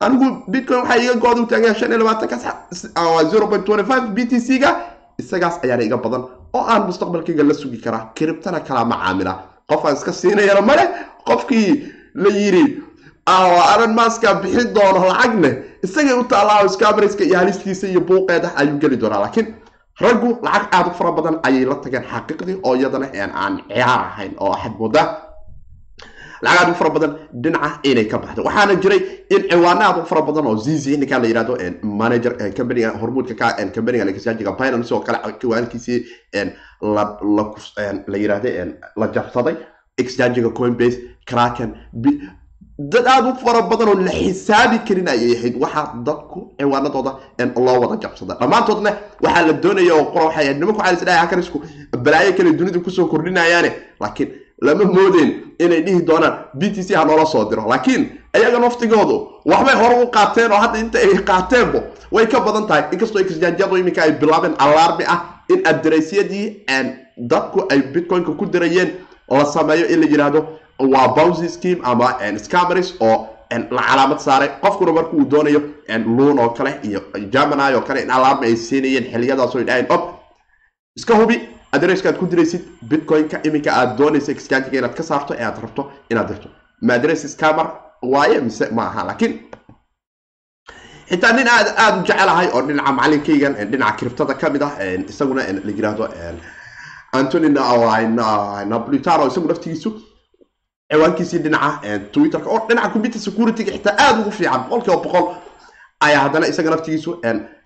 [0.00, 2.36] Anigu bitcoin waxaa iga go-da u taagaya shan iyo labaatanka
[3.30, 4.70] zero point twenty five b t c ga
[5.22, 6.22] isagaas ayaana iga badan
[6.56, 9.32] oo aan mustaqbalkayga la sugi karaa kiribtana kala macaamila
[9.70, 10.84] qof aan iska siinayana male
[11.28, 11.68] qofkii
[12.24, 12.64] la yidhi
[13.26, 15.50] alan maska bixin doono lacagne
[15.86, 19.48] isagay u taallaa scamerska iyo halistiisa iyo buuqeeda ayuu geli doonaa laakiin
[20.00, 23.06] raggu lacag aada u fara badan ayay la tageen xaqiiqdii oo iyadana
[23.42, 25.02] aan ciyaar ahayn oo axad mooda
[26.42, 28.42] lacag aad u fara badan dhinaca inay ka baxdo.
[28.48, 29.00] Waxaana jiray
[29.34, 33.46] in ciwaano aad u fara badan oo zizi ninkaa la yidhahdo manager companiga hormuudka ka
[33.74, 35.98] companiga exchange binance oo kale ciwaankiisii
[36.82, 38.50] la yidhahda
[38.96, 39.56] la jabsaday.
[39.98, 41.74] Exchangiga coinbase kraken
[42.78, 45.54] dad aada u fara badan oo la xisaabi karin ayay ahayd.
[45.62, 47.12] Waxaa dadku ciwaanadooda
[47.56, 48.90] loo wada jabsada dhammaantoodna
[49.24, 51.58] waxaa la doonaya oo qora waxay nimanku waxaa isdhahay hakarisku
[52.04, 53.70] balaayo kale dunida ku soo kordhinayaane
[54.00, 54.28] laakiin
[54.62, 56.34] lama moodeen inay dhihi doonaan.
[56.54, 57.68] B t c ha noola soo diro.
[57.68, 58.02] Laakiin
[58.34, 59.16] ayaga naftigoodu
[59.46, 62.84] waxbay hore u qaateen oo hadda inta ay qaateenbo way ka badan tahay.
[62.92, 66.66] Inkastoo exchangeadu iminka ay bilaabeen alarmi ah in adareysyadii
[67.18, 68.90] dadku ay bitcoinka ku dirayeen
[69.30, 70.40] la sameeyo in la yidhaahdo
[70.78, 74.48] waa bouncy scheme ama scameris oo la calaamad saaray.
[74.62, 75.60] Qofkuna marka uu doonayo
[76.06, 80.02] luun oo kale iyo germany oo kale in alarmi ay siinayeen xiliyadaasoo dhaheen op
[80.96, 81.40] iska hubi
[81.76, 86.28] adresskaad ku diraysid bitcoin-ka iminka aad doonaysa exchangiga inaad ka saarto ee aad rabto inaad
[86.30, 86.48] dirto.
[86.86, 87.66] Ma adress scamer
[88.02, 89.34] waaye mise ma aha laakiin
[91.10, 94.72] xitaa nin aad aada u jecelahay oo dhinaca macalinkaygan dhinaca kiribtada ka mid ah
[95.12, 96.04] isaguna la yiraahdo
[97.18, 97.48] antony
[98.72, 99.90] napolitano isagu naftigiisu
[100.92, 105.24] ciwaankiisii dhinaca twitterka oo dhinaca computer security-ga xitaa aada ugu fiican boqol kiiba boqol
[106.06, 107.10] ayaa haddana isaga naftigiisu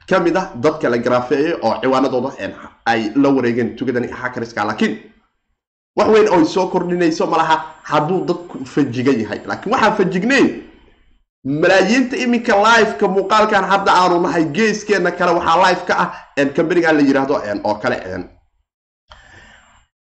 [0.08, 2.30] ka mid ah dadka la garaafeeyey oo ciwaanadooda
[2.92, 4.98] ay la wareegeen tugadani hakariska laakiin
[5.96, 7.56] wax weyn oy soo kordhinayso malaha
[7.90, 9.40] hadduu dadku fajigan yahay.
[9.46, 10.46] Laakiin waxaan fajignayn
[11.44, 16.08] malaayiinta iminka liveka muuqaalkan hadda aanu nahay geeskeena kale waxaa live ka ah
[16.56, 17.34] kambanigan la yiraahdo
[17.64, 17.96] oo kale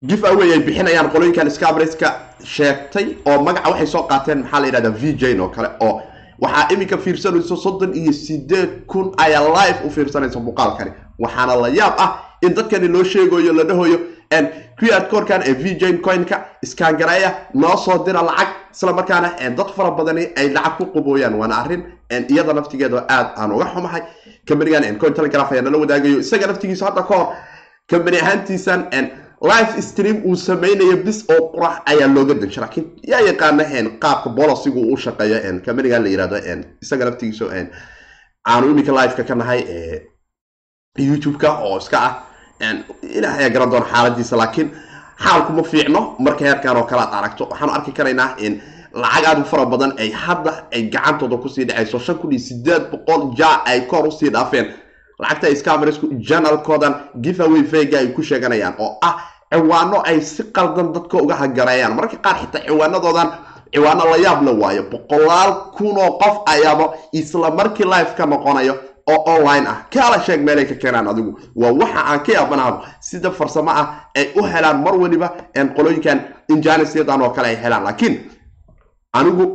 [0.10, 2.08] gif away ay bixinayaan qolooyinkan scabreska
[2.56, 6.02] sheegtay oo magaca waxay soo qaateen maxaa la yidhahdaa v jane oo kale oo
[6.40, 10.92] waxaa iminka fiirsanayso soddon iyo sideed kun ayaa live u fiirsanaysa muuqaalkani.
[11.20, 12.10] Waxaana la yaab ah
[12.42, 14.00] in dadkani loo sheegayo la dhahoyo
[14.80, 19.92] qr korkan ee v jane coinka iskangareeya noo soo dira lacag isla markaana dad fara
[19.92, 21.84] badani ay lacag ku qubooyaan waana arrin
[22.30, 24.02] iyada naftigeeda aad aan uga xumahay.
[24.48, 27.28] Kambanigan coin telegraph ayaa nala wadaagayo isaga naftigiisa hadda ka hor
[27.88, 28.88] kambani ahaantiisan
[29.44, 33.64] live stream uu sameynayo bis oo qurax ayaa looga dansha laakiin yaa yaqaana
[34.04, 36.38] qaabka bolosigu u shaqeeyo kambanigan la yiraahdo
[36.84, 37.46] isaga naftigiisa
[38.52, 39.62] aanu iminka liveka ka nahay
[40.98, 42.14] youtube-ka oo iska ah.
[43.02, 44.70] Ilaah ayaa garan doona xaaladiisa laakiin
[45.24, 46.16] xaalku fiicno.
[46.20, 48.62] Marka heerkan oo kale aad aragto waxaanu arki karaynaa in
[48.94, 52.40] lacag aad u fara badan ay hadda ay gacantooda ku sii dhacayso shan kun iyo
[52.40, 54.68] sideed boqol ja ay kor u sii dhaafeen.
[55.20, 59.16] Lacagta scamarisku janalkoodan giveaway vega ay ku sheeganayaan oo ah
[59.54, 63.30] ciwaano ay si qaldan dadka uga hagareeyaan mararka qaar xitaa ciwaanadoodan
[63.74, 64.84] ciwaano la yaab la waayo.
[64.92, 66.86] Boqolaal kun oo qof ayaaba
[67.20, 68.74] isla markii live ka noqonayo
[69.12, 69.78] oo online ah.
[69.94, 71.32] Kaala sheeg meelay ka keenaan adigu?
[71.56, 75.28] Waa waxa aan ka yaabanaado sida farsamo ah ay u helaan mar waliba
[75.76, 77.84] qolooyinkan injanisyadan oo kale ay helaan.
[77.84, 78.16] Laakiin
[79.14, 79.46] anigu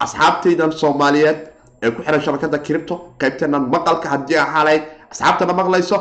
[0.00, 1.38] asxaabtaydan soomaaliyeed
[1.82, 5.96] ee ku xiran shabakada cripto qaybteenan maqalka haddii ahaalayd asxaabtana maqlayso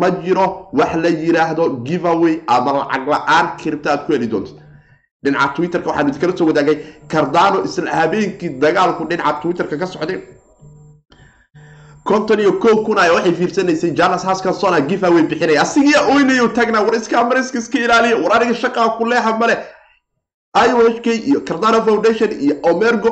[0.00, 0.46] ma jiro
[0.78, 4.52] wax la yiraahdo giveaway ama lacag la'aan cripto aad ku heli doonto.
[5.24, 6.76] Dhinaca twitterka waxaan idinkala soo wadaagay
[7.12, 10.18] cardano isla habeenkii dagaalku dhinaca twitterka ka socday.
[12.04, 16.94] Konton iyo kow kun aya waxay fiirsanaysay janas haskansona giveaway bixinaya asigiya oynayo taagnaa war
[16.94, 19.56] iska amariska iska ilaaliya war aniga shaqaa ku leeha male
[20.66, 23.10] iohk iyo cardano foundation iyo omergo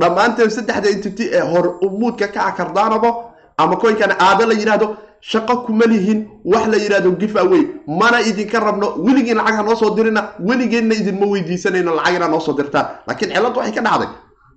[0.00, 3.10] dhammaanteen saddexda entity ee hor umuudka ka ah cardanobo
[3.58, 4.86] ama koynkan aada la yidhaahdo
[5.20, 9.94] shaqo kuma lihin wax la yidhahdo giveaway mana idinka rabno weligiin lacag ha noo soo
[9.96, 14.08] dirina weligeenna idinma weydiisanayno lacag inaa noo soo dirtaan laakiin cilladdu waxay ka dhacday.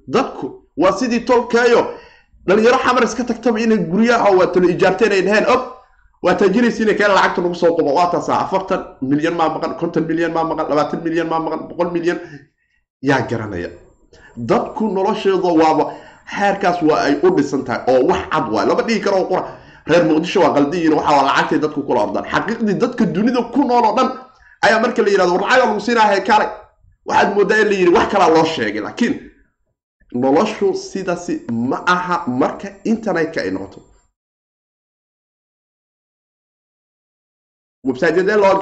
[0.08, 0.45] Dadku
[0.78, 1.82] waa sidii tolkeeyo.
[2.47, 5.62] Dhalinyaro xamar iska tagtaba inay guryaha waa talo ijaarteen ay dhaheen ob
[6.23, 7.93] waa taajiraysiina keen lacagta nagu soo qubo.
[7.93, 11.91] Waa taasaa afartan milyan maa maqan konton milyan maa maqan labaatan milyan maa maqan boqol
[11.91, 12.19] milyan.
[13.02, 13.69] Yaa garanaya.
[14.38, 15.93] Dadku nolosheeda waaba
[16.36, 18.65] xeerkaas waa ay u dhisan tahay oo wax cad waay.
[18.67, 19.43] Lama dhigi karo qura
[19.89, 23.96] reer muqdisho waa qaldiyiin waxa lacagtay dadku kula ordaan xaqiiqdii dadka dunida ku nool oo
[23.98, 24.10] dhan
[24.65, 26.46] ayaa marka la yidhahdo war lacaga lagu siinahay kale
[27.08, 28.82] waxaad moodaa in la yidhi wax kalaa loo sheegay.
[28.88, 29.13] Laakiin
[30.24, 31.34] noloshu sidaasi
[31.69, 33.80] ma aha marka internetka ay noqoto.
[37.88, 38.56] Websiteyadee loo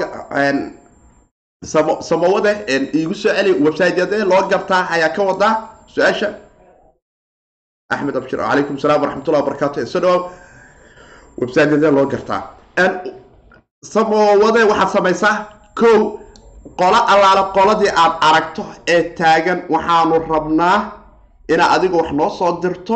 [2.10, 2.52] samawade
[2.98, 5.54] iigu soo celi websiteyadee loo gartaa ayaa ka wadaa
[5.94, 6.30] su'aasha.
[7.94, 10.22] Axmed abshir calaykum salaam waraxmatullah wabarakatu soo dhawaaw
[11.42, 12.42] websiteyadee loo gartaa.
[13.94, 15.36] Samawade waxaad samaysaa
[15.80, 16.00] kow
[16.80, 20.78] qolo allaale qoladii aad aragto ee taagan waxaanu rabnaa
[21.54, 22.96] inaad adiga wax noo soo dirto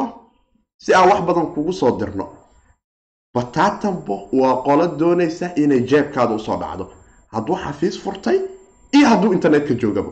[0.84, 2.26] si aan wax badan kugu soo dirno.
[3.36, 6.86] Bataatanbo waa qolo doonaysa inay jeebkaada u soo dhacdo.
[7.34, 8.38] Hadduu xafiis furtay
[8.96, 10.12] iyo hadduu internetka joogaba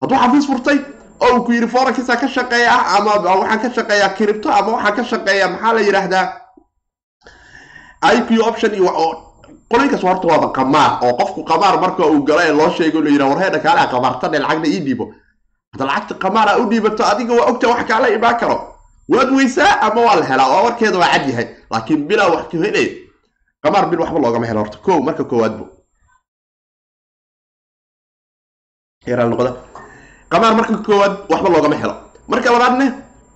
[0.00, 0.78] hadduu xafiis furtay
[1.20, 5.04] oo uu ku yidhi forankisa ka shaqeeya ama waxaan ka shaqeeyaa cripto ama waxaan ka
[5.10, 6.26] shaqeeyaa maxaa la yidhaahdaa
[8.16, 8.90] iq option iyo
[9.70, 13.30] qolinkaas horta waaba qamaar oo qofku qamaar marka uu galo ee loo sheego la yidhaha
[13.32, 15.04] warhee dhakaalaha qamaartane lacagna ii dhiibo.
[15.72, 18.56] Hadda lacagta qamaara u dhiibato adiga waa ogta wax kaala imaan karo.
[19.12, 20.48] Waad weysaa ama waa la helaa?
[20.54, 21.46] Oo warkeeda waa cad yahay.
[21.70, 22.86] Laakiin bilaa wax ka helay
[23.62, 24.78] qamaar bil waxba loogama helo horta.
[24.86, 25.64] Ko marka koowaadbo
[30.32, 31.94] qamaar marka koowaad waxba loogama helo.
[32.28, 32.86] Marka labaadne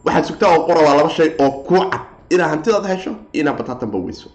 [0.05, 2.01] waxaad sugtaa oo qora waa laba shay oo kuu cad.
[2.31, 4.29] Inaad hantidaad hesho inaad bataatanba weyso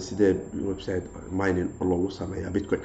[0.00, 0.34] sidee
[0.68, 2.80] website mining loogu sameeyaa bitcoin?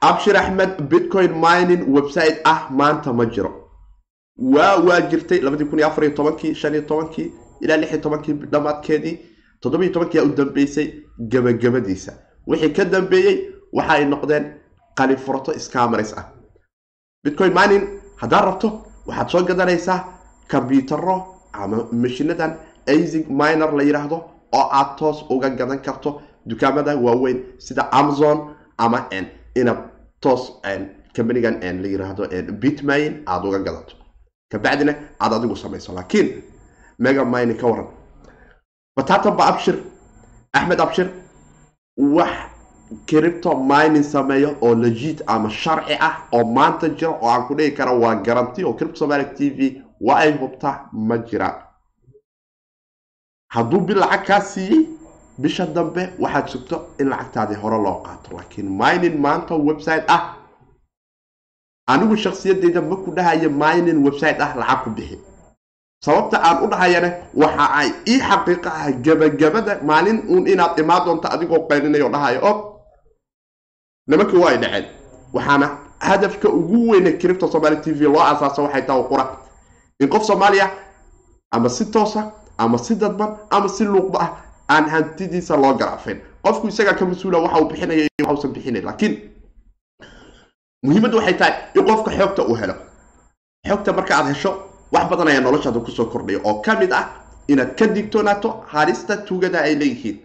[0.00, 3.50] Abshir axmed bitcoin mining website ah maanta ma jiro.
[4.54, 8.00] Waa waa jirtay labadii kun iyo afar iyo tobankii shan iyo tobankii ilaa lix iyo
[8.00, 9.18] tobankii dhammaadkeedii.
[9.60, 10.86] Toddoba iyo tobankii u dambeysay
[11.32, 12.12] gabagabadiisa.
[12.46, 13.36] Wixii ka dambeeyey
[13.72, 14.44] waxa ay noqdeen
[14.96, 16.24] qalifurato scamaris ah.
[17.24, 17.84] Bitcoin mining
[18.16, 18.68] haddaad rabto
[19.06, 20.00] waxaad soo gadanaysaa
[20.50, 21.16] kombyutaro
[21.52, 22.52] ama mashinadan
[22.86, 24.16] asig miner la yidhaahdo
[24.52, 29.06] oo aad toos uga gadan karto dukaamada waaweyn sida amazon ama
[29.54, 29.78] inaad
[30.20, 30.52] toos
[31.16, 33.94] companigan la yiraahdo bitmain aada uga gadato.
[34.52, 36.42] Kabacdina aad adigu samayso laakiin
[36.98, 37.86] mega mine ka waran
[38.96, 39.76] batatanba abshir
[40.52, 41.08] axmed abshir
[41.98, 42.30] wax
[43.06, 47.70] cripto mining sameeyo oo legit ama sharci ah oo maanta jira oo aan ku dhihi
[47.74, 51.54] kara waa garanti oo cripto somalia t v waa ay hubtaa ma jiraan
[53.54, 54.80] hadduu bil lacag kaa siiyey
[55.42, 58.28] bisha dambe waxaad sugto in lacagtaadii hore loo qaato.
[58.36, 60.22] Laakiin mining maanta website ah
[61.92, 65.18] anigu shaksiyadeyda ma ku dhahayo mining website ah lacag ku bixi.
[66.04, 67.10] Sababta aan u dhahayane
[67.42, 72.52] waxa ay ii xaqiiqo ah gabagabada maalin uun inaad imaan doonto adigoo qaylinayo dhahayo o
[74.08, 74.86] nimankii waa ay dhaceen.
[75.34, 75.66] Waxaana
[76.00, 79.24] hadafka ugu weyne cripto somaali t v loo asaaso waxay tahay qura.
[80.00, 80.66] In qof soomaaliya
[81.54, 84.30] ama si toosa ama si dadban ama si luuqba ah
[84.68, 89.32] aan hantidiisa loo garafayn qofku isagaa ka mas'uula waxa uu bixinaya iyo waxausan bixinayn laakiin
[90.82, 92.74] muhiimaddu waxay tahay in qofka xoogta uu helo.
[93.68, 94.50] Xogta marka aad hesho
[94.92, 97.06] wax badan ayaa noloshaada ku soo kordhaya oo ka mid ah
[97.48, 100.16] inaad ka digtoonaato halista tuugada ay leeyihiin.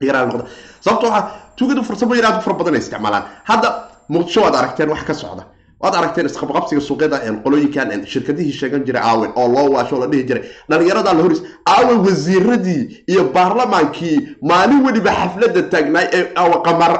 [0.84, 3.24] Sababto waxaa tuugadu farsamooyin aad u fara badan ay isticmaalaan.
[3.50, 3.68] Hadda
[4.08, 5.44] muqdisho waad aragteen wax ka socda
[5.82, 10.42] waad aragteen isqabqabsiga suuqyada qolooyinkan shirkadihii sheegan jiray aawen oo loo waasho la dhihi jiray.
[10.70, 11.40] Dhalinyarada la horis
[11.74, 14.16] aawe wasiiradii iyo baarlamaankii
[14.50, 16.24] maalin weliba xafladda taagnaay ee
[16.66, 16.92] qamar.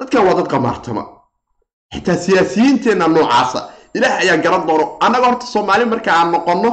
[0.00, 1.02] Dadkan waa dad qamaartama.
[1.94, 3.60] Xitaa siyaasiyiinteenna noocaasa.
[3.96, 4.86] Ilaah ayaa garan doono.
[5.04, 6.70] Annaga horta soomaali marka aan noqonno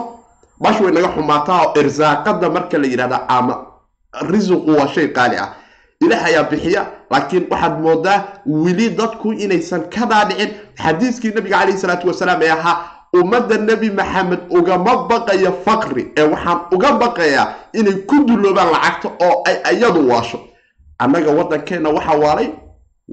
[0.63, 3.55] bash way naga xumaataa oo irsaaqada marka la yidhahda ama
[4.31, 5.49] risuqu waa shay qaali ah
[6.05, 6.81] ilaah ayaa bixiya
[7.12, 10.49] laakiin waxaad moodaa weli dadku inaysan ka dhaadhicin.
[10.83, 12.75] Xadiiskii nabiga calayhi salaatu wasalaam ee ahaa
[13.19, 17.45] ummadda nebi maxamed ugama baqayo faqri ee waxaan uga baqayaa
[17.79, 20.39] inay ku duloobaan lacagta oo ay iyadu waasho.
[20.99, 22.49] Annaga waddankeenna waxaa waalay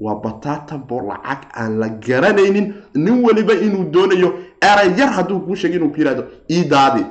[0.03, 4.29] waa bataatanbo lacag aan la garanaynin nin weliba inuu doonayo
[4.61, 7.03] eray yar hadduu kuu sheegay inuu ku yihahdo iidaadi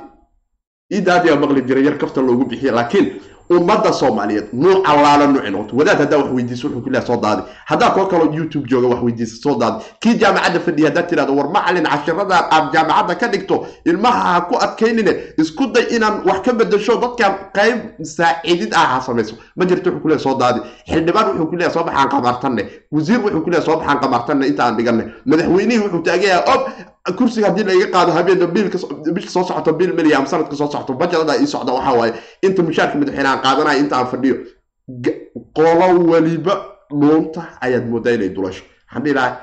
[0.95, 3.07] iidaadi aa maqli jiray yar kafta loogu bixiya laakiin
[3.49, 7.41] ummadda soomaaliyeed nuuc allaala nuuci noqoto wadaad haddaa wax weydiiso wuxuu ku leeyahay soo daadi.
[7.65, 9.83] Haddaa koo kaloo youtube jooga wax weydiisa soo daadi.
[9.99, 13.67] Kii jaamacadda fadhiya haddaad tirahdo war macalin cashiradan aad jaamacadda ka dhigto.
[13.85, 19.01] Ilmaha ha ku adkaynine isku day inaan wax ka bedesho dadkan qayb saacidid ah ha
[19.01, 19.35] samayso.
[19.55, 20.59] Ma jirto wuxuu ku leeyahay soo daadi.
[20.89, 24.71] Xildhibaan wuxuu ku leeyahay soo baxaan qabaartanne wasiir wuxuu ku leeyahay soo baxaan qabaartanne inta
[24.71, 26.61] dhiganne madaxweynihii wuxuu taagayaa ob
[27.13, 28.77] kursiga haddii laiga qaado habeena biilka
[29.13, 32.63] bisha soo socoto biil meliya ama sanadka soo socoto bajalada ii socda waxaa waaye inta
[32.63, 34.35] mushaarka madaxweyne aan qaadanaya inta aan fadhiyo
[35.57, 36.53] qolo weliba
[36.89, 38.63] dhuunta ayaad moodaa inay dulasho.
[38.87, 39.33] Waxaan dhihi lahay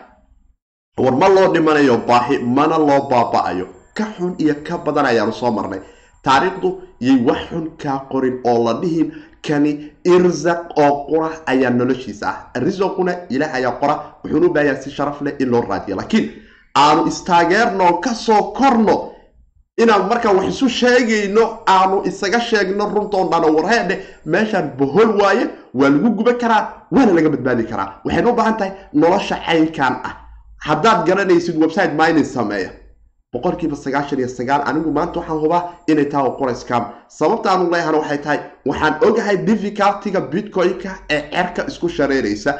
[0.99, 3.67] war ma loo dhimanayo baahi mana loo baaba-ayo.
[3.95, 5.81] Ka xun iyo ka badan ayaanu soo marnay.
[6.23, 6.69] Taariikhdu
[7.01, 9.13] yay wax xun kaa qorin oo la dhihin
[9.47, 12.37] kani irsaq oo qura ayaa noloshiisa ah.
[12.61, 13.95] Risaquna ilaah ayaa qora
[14.25, 16.31] wuxuunu u baahayaa si sharaf leh in loo raadiyo laakiin
[16.77, 19.13] aanu istaageerno ka soo korno
[19.83, 23.95] inaan markaan wax isu sheegayno aanu isaga sheegno runtoon dhano warheedhe
[24.27, 26.63] meeshaan bohol waaye waa lagu guban karaa
[26.95, 27.89] waana laga badbaadi karaa.
[28.05, 30.15] Waxaynu u baahan tahay nolosha caynkan ah.
[30.67, 32.71] Haddaad garanaysid website mining sameeya.
[33.33, 38.19] Boqolkiiba sagaashan iyo sagaal anigu maanta waxaan hubaa inay tahay qorayscam sababta aanu leeyahana waxay
[38.19, 42.51] tahay waxaan ogahay difficultiga bitcoin-ka ee cerka isku shareeraysa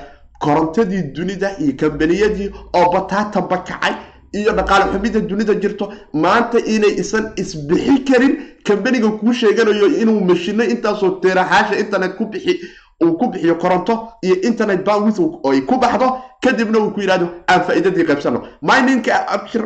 [0.45, 3.95] korontadii dunida iyo kambaniyadii oo bataatanba kacay
[4.39, 5.85] iyo dhaqaale xumida dunida jirto
[6.23, 8.33] maanta inay isan isbixi karin.
[8.67, 12.53] Kambaniga kuu sheeganayo inuu mashino intaasoo teeraxaasha internet ku bixi
[13.05, 13.95] uu ku bixiyo koronto
[14.27, 16.09] iyo internet bandwidth ay ku baxdo.
[16.43, 19.63] Kadibna uu ku yidhahdo aan faa'iidadii qaybsano mininka abshir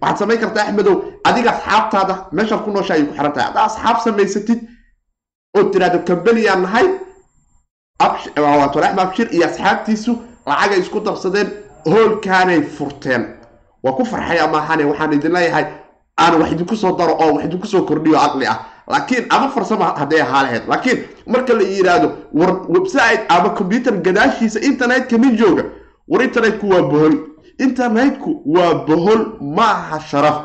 [0.00, 0.96] waxaad samayn kartaa axmedow
[1.28, 4.60] adiga asxaabtaada meeshaad ku noosha ay ku xiran tahay haddaa asxaab samaysatid
[5.56, 6.86] oo tirahdo kambanigaan nahay
[7.98, 10.12] axmed abshir iyo asxaabtiisu
[10.46, 11.48] lacagay isku darsadeen
[11.84, 13.22] hoolkaanay furteen.
[13.82, 15.66] Waa ku farxaya maahane waxaan idin leeyahay
[16.16, 18.58] aan wax idinku soo daro oo wax idinku soo kordhiyo caqli ah.
[18.88, 24.60] Laakiin ama farsamo hadday ahaa lahayd laakiin marka la yidhaahdo war website ama combyuter gadaashiisa
[24.60, 25.64] internetka nin jooga
[26.08, 27.14] war internetku waa bohol.
[27.58, 30.36] Internetku waa bohol ma aha sharaf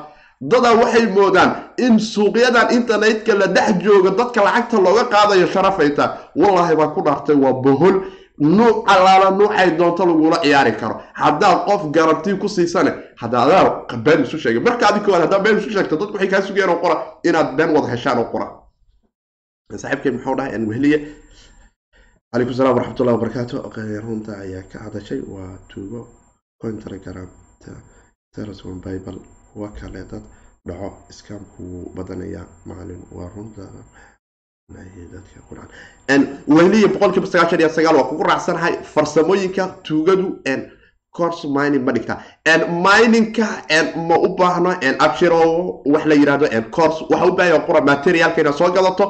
[0.51, 1.51] dadaa waxay moodaan
[1.85, 7.01] in suuqyadan internetka la dhex jooga dadka lacagta looga qaadayo sharafay tahay wallaahi baa ku
[7.05, 7.95] dhaartay waa bohol.
[8.57, 10.95] Nuuc allaala nuucay doonto lagula ciyaari karo.
[11.21, 12.91] Haddaad qof garantii ku siisane
[13.21, 14.61] hadda adaa been isu sheegay.
[14.67, 16.95] Marka adi koowaad haddaa been isu sheegto dadku waxay kaa sugayaan oo qora
[17.29, 18.47] inaad been wada heshaan oo qora.
[19.81, 20.97] Saaxiibkay muxuu dhahay wehliye
[22.31, 23.55] calaykum salaam waraxmatullahi wabarakaatu
[24.05, 25.19] runta ayaa ka hadashay.
[25.33, 26.01] Waa tuugo
[26.61, 27.29] cointelegram
[28.85, 29.19] bible
[29.53, 30.23] kuwa kale dad
[30.67, 33.61] dhaco iskaamku wuu badanayaa macalin waa runta
[36.47, 40.39] wehliya boqolkiiba sagaashan iyo sagaal waa kugu raacsanahay farsamooyinka tuugadu
[41.17, 42.23] course mining ma dhigtaa.
[42.85, 43.45] Miningka
[44.07, 48.71] ma u baahno abshiro wax la yiraahdo course waxa u baahaya qura materialka inaad soo
[48.71, 49.05] gadato.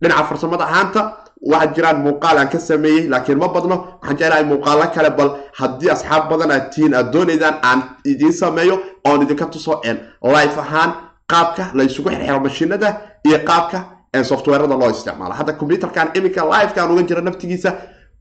[0.00, 4.86] Dhinaca farsamada ahaanta waxaa jiraan muuqaal aan ka sameeyey laakiin ma badno waxaan jeclahay muuqaalo
[4.94, 5.30] kale bal
[5.60, 7.80] haddii asxaab badan aad tihiin aad doonaydaan aan
[8.12, 8.76] idiin sameeyo
[9.08, 9.80] oon idinka tuso
[10.34, 10.90] life ahaan
[11.32, 12.88] qaabka la isugu xirxiro mashiinada
[13.28, 13.78] iyo qaabka
[14.30, 15.34] softwarada loo isticmaalo.
[15.34, 17.70] Hadda computerkan iminka livekaan uga jira naftigiisa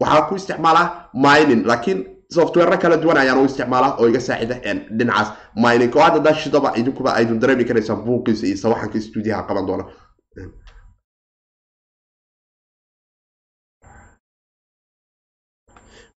[0.01, 0.85] waxaa ku isticmaalaa
[1.25, 1.99] mining laakiin
[2.35, 4.55] software kala duwan ayaan u isticmaalaa oo iga saacida
[4.97, 5.29] dhinacaas
[5.63, 9.83] mining oo hadda dashidaba idinkuba aydun dareemi karaysaan buuqiisa iyo sawaxanka stuudiyaha qaban doona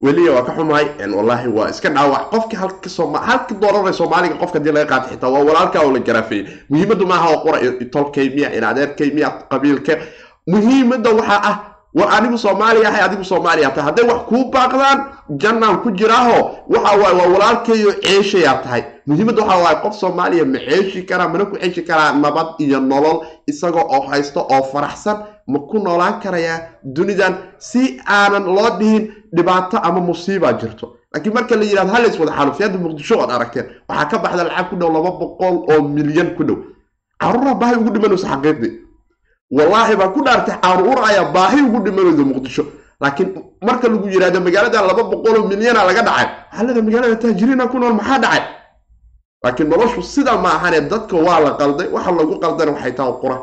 [0.01, 0.85] weliya waa ka xumahay
[1.15, 2.29] wallaahi waa iska dhaawac.
[2.29, 6.45] Qofki halka doolarna soomaaliga qofka haddii laga qaata xitaa waa walaalkaa oo la garaafeeyey.
[6.69, 7.59] Muhiimaddu maaha oo qura
[7.91, 9.97] tolkay miya in miya qabiilka.
[10.47, 11.57] Muhiimadda waxaa ah
[11.95, 14.99] war anigu soomaaliya ahay adigu soomaaliya tahay hadday wax kuu baaqdaan
[15.41, 16.39] jannaan ku jiraaho
[16.69, 18.83] waxa waaye waa walaalkayo ceeshayaa tahay.
[19.07, 23.25] Muhiimadda waxa waaye qof soomaaliya ma ceeshi karaa mana ku ceeshi karaa nabad iyo nolol
[23.47, 25.17] isaga oo haysto oo faraxsan
[25.47, 26.57] ma ku noolaan karayaa
[26.95, 27.33] dunidan
[27.69, 27.81] si
[28.17, 29.03] aanan loo dhihin
[29.35, 30.85] dhibaato ama musiibaa jirto.
[31.13, 34.75] Laakiin marka la yidhahdo halays wada xaalufyaadda muqdisho ood aragteen waxaa ka baxda lacag ku
[34.79, 36.57] dhow laba boqol oo milyan ku dhow.
[37.21, 38.71] Caruura baahi ugu dhimanayso xaqiiqdii.
[39.57, 42.63] Wallaahi baa ku dhaartay carruur ayaa baahi ugu dhimanayso muqdisho
[43.01, 43.29] laakiin
[43.67, 47.77] marka lagu yidhahdo magaalada laba boqol oo milyana laga dhacay waxaa leeda magaalada taajiriina ku
[47.79, 48.43] nool maxaa dhacay?
[49.43, 53.35] Laakiin noloshu sidaa ma ahane dadka waa la qalday waxa lagu qaldana waxay tahay qura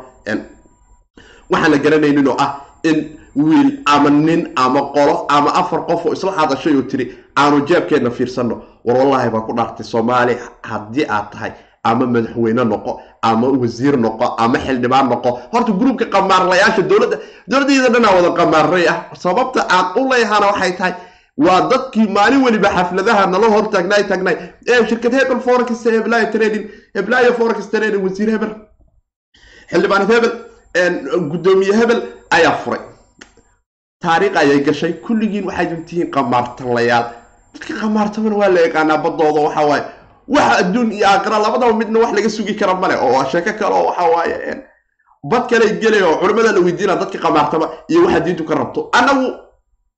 [1.51, 2.51] waxaan la garanaynin oo ah
[2.89, 2.97] in
[3.35, 7.05] wiil ama nin ama qolo ama afar qof oo isla hadashay oo tiri
[7.37, 8.55] aanu jeebkeenna fiirsanno.
[8.85, 11.51] War wallaahi baa ku dhaartay soomaali haddii aad tahay
[11.83, 12.91] ama madaxweyne noqo
[13.21, 17.17] ama wasiir noqo ama xildhibaan noqo horta gruubka qamaarlayaasha dowladda
[17.49, 18.97] dowladdeeda dhanaa wada qamaaray ah.
[19.25, 20.93] Sababta aan u leeyahana waxay tahay
[21.45, 24.37] waa dadkii maalin weliba xafladaha nala hor taagnaay taagnaay
[24.71, 26.65] ee shirkad hebel forex heblaya trading
[26.95, 28.51] heblaya forex trading wasiir hebel
[29.71, 30.31] xildhibaan hebel
[30.79, 32.01] guddoomiye hebel
[32.31, 32.79] ayaa furay.
[34.01, 34.93] Taariikh ayay gashay.
[34.93, 37.05] Kulligiin waxaydun tihiin qamaartanlayaal
[37.53, 39.83] dadka qamaartamana waa la yaqaanaa badooda waxa waaye.
[40.27, 43.85] Waxa adduun iyo aakhira labadaba midna wax laga sugi kara male oo sheeko kale oo
[43.89, 44.63] waxa waaye
[45.23, 48.89] bad kale gelay oo culimmada la weydiina dadka qamaartama iyo waxa diintu ka rabto.
[48.91, 49.25] Annagu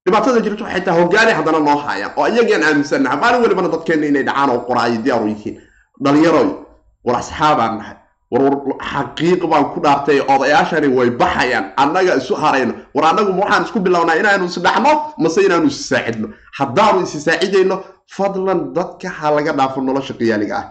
[0.05, 2.11] dhibaatada jirto waxay tahay hogaani haddana noo haayaan.
[2.17, 5.61] Oo iyagaan aaminsannaha maalin walibana dadkeenna inay dhacaan oo qoraayo diyaar u yihiin.
[6.03, 6.49] Dhalinyaroy
[7.05, 7.96] war asxaabaan nahay
[8.31, 11.65] war war xaqiiq baan ku dhaartay odayaashani way baxayaan.
[11.81, 14.91] Annaga isu harayno war annagu waxaan isku bilownaa inaanu isdhaxno
[15.23, 16.27] mase inaanu is saacidno.
[16.59, 17.75] Haddaanu isi saacidayno
[18.15, 20.65] fadlan dadka ha laga dhaafo nolosha qiyaaliga ah.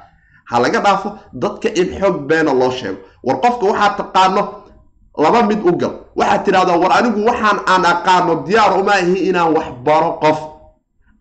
[0.50, 1.08] Ha laga dhaafo
[1.42, 2.98] dadka in xoog beena loo sheego.
[3.26, 4.42] War qofka waxaad taqaano
[5.24, 5.92] laba mid u gal.
[6.18, 10.38] Waxaad tidhahdaa war anigu waxaan aan aqaano diyaar uma ahi inaan wax baro qof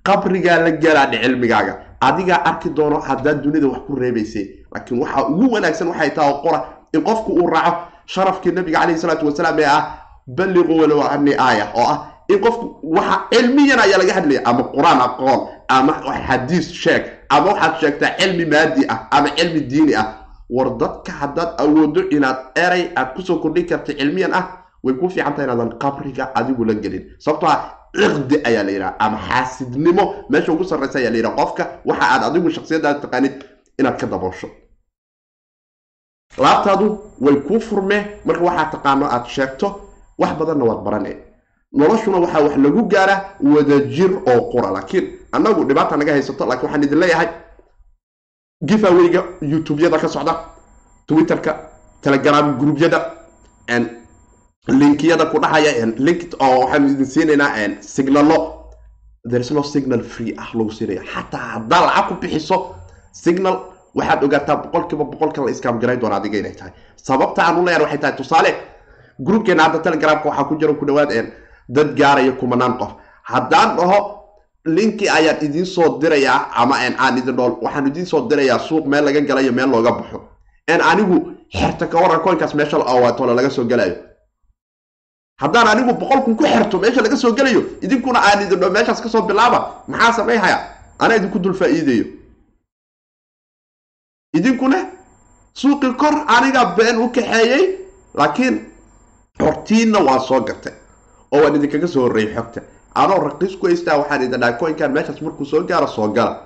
[0.07, 1.73] qabrigaa la galaadha cilmigaaga.
[2.01, 6.59] Adigaa arki doono haddaad dunida wax ku reebaysay laakiin waxa ugu wanaagsan waxay tahay qora
[6.93, 9.83] in qofku uu raaco sharafkii nabiga calayhi salaatu wasalaam ee ah
[10.27, 11.97] balliquu walow ani aaya oo ah
[12.29, 15.93] in qofku waxa cilmiyan ayaa laga hadlaya ama qur'aan aqoon ama
[16.27, 20.07] xadiis sheeg ama waxaad sheegtaa cilmi maadi ah ama cilmi diini ah.
[20.49, 24.45] War dadka haddaad awoodo inaad eray aad ku soo kordhin karta cilmiyan ah
[24.83, 27.03] way ku fiican tahay inaadan qabriga adigu la gelin.
[27.17, 30.03] Sababtoo ah ciqdi ayaa la yidhaha ama xaasidnimo.
[30.29, 33.35] Meesha ugu sarraysa ayaa la yidhaha qofka waxa aad adigu shaksiyaddaada taqaanid
[33.79, 34.47] inaad ka daboosho.
[36.37, 36.87] Laabtaadu
[37.21, 39.67] way kuu furmee marka waxaad taqaano aad sheegto
[40.17, 41.11] wax badanna waad barane.
[41.73, 43.19] Noloshuna waxaa wax lagu gaaraa
[43.53, 44.71] wadajir oo qura.
[44.71, 47.27] Laakiin annagu dhibaata naga haysato laakiin waxaan idin leeyahay
[48.67, 50.33] giveawayga youtubeyada ka socda
[51.07, 51.51] twitterka
[52.01, 52.99] telegram gruubyada
[54.67, 58.37] linkiyada ku dhahaya link oo waxaan idin siinaynaa signalo.
[59.29, 62.75] There is no signal free ah lagu siinaya xataa haddaa lacag ku bixiso
[63.11, 63.55] signal
[63.95, 66.71] waxaad ogaataa boqolkiiba boqolka la iskaam garayn doona adiga inay tahay.
[66.95, 68.51] Sababta aan u waxay tahay tusaale
[69.25, 71.11] groupkeena hadda telegramka waxaa ku jira ku dhawaad
[71.69, 72.91] dad gaaraya kumanaan qof.
[73.23, 73.99] Haddaan dhaho
[74.65, 79.05] linki ayaan idiin soo dirayaa ama aan idin dhool waxaan idiin soo dirayaa suuq meel
[79.05, 80.21] laga galayo meel looga baxo.
[80.69, 81.17] N anigu
[81.49, 83.95] xerta ka waran koynkaas meesha laga soo galayo
[85.41, 89.09] haddaan anigu boqolkun ku xerto meesha laga soo gelayo idinkuna aan idin dho meeshaas ka
[89.09, 90.59] soo bilaaba maxaa samayhaya
[90.99, 92.05] anaa idinku dul faa'iidayo
[94.37, 94.77] idinkuna
[95.53, 97.63] suuqii kor aniga been u kaxeeyey
[98.13, 98.55] laakiin
[99.39, 100.73] hortiinna waan soo gatay
[101.31, 102.61] oo waan idinkaga soo horreeyey xogta.
[102.95, 106.41] Anoo raqiis ku haystaa waxaan idin dhahay coinkan meeshaas markuu soo gaaro soo gala.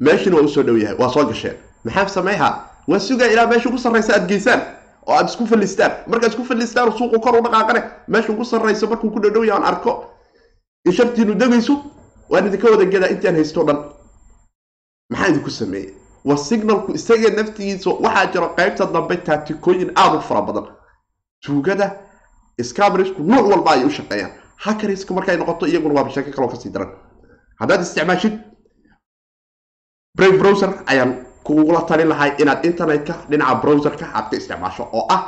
[0.00, 1.56] Meeshina waa u soo dhow yahay waa soo gasheen.
[1.84, 2.48] Maxaa samayha
[2.88, 4.60] waa sugaa ilaa meesha ugu sarraysa aad geysaan
[5.06, 9.10] oo aad isku fallistaan markaad isku fallistaan suuqu kor u dhaqaaqane meesha ugu sarraysa markuu
[9.10, 9.92] ku dhodhow yahay aan arko
[10.86, 11.74] in shartiinu degayso
[12.30, 13.78] waan idinka wada gedaa intaan haysto dhan.
[15.10, 15.94] Maxaa idinku sameeyey?
[16.24, 20.66] Waa signalku isaga naftigiisa waxaa jiro qaybta dambe taatikooyin aada u fara badan.
[21.44, 21.86] Tuugada
[22.62, 24.32] scamrisku nooc walba ayay u shaqeeyaan.
[24.64, 26.90] Hackerisku markay noqoto iyaguna waaba sheeko kaloo ka sii daran.
[27.60, 28.34] Haddaad isticmaashid
[30.16, 35.22] brave browser ayaan kugula talin lahay inaad internetka dhinaca browserka aad ka isticmaasho oo ah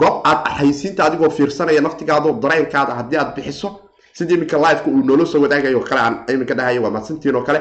[0.00, 3.68] goob aad haysiinta adigoo fiirsanaya naftigaado dareenkaada haddii aad bixiso
[4.18, 7.60] sidii iminka liveka uu noola soo wadaagayo kale aan iminka dhahayo waa mahadsantiin oo kale.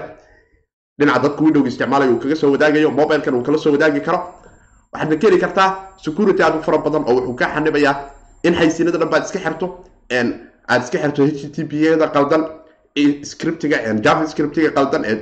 [1.00, 4.20] Dhinaca dadka windowga isticmaalayo uu kaga soo wadaagayo mobilekan uu kala soo wadaagi karo.
[4.94, 5.70] Waxaadna keli kartaa
[6.06, 7.96] security aad u fara badan oo wuxuu kaa xanibayaa
[8.48, 9.66] in haysiinada dhan baad iska xirto
[10.70, 11.72] aad iska xirto h t p
[12.02, 12.44] da qaldan
[13.32, 15.16] scriptiga java scriptiga qaldan ee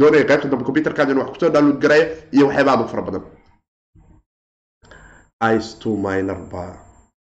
[0.00, 2.04] doonaya qaybta dambe computerkaada inuu wax ku soo download garaya
[2.36, 3.24] iyo waxyaaba aad u fara badan.
[5.54, 6.64] Ice to minor ba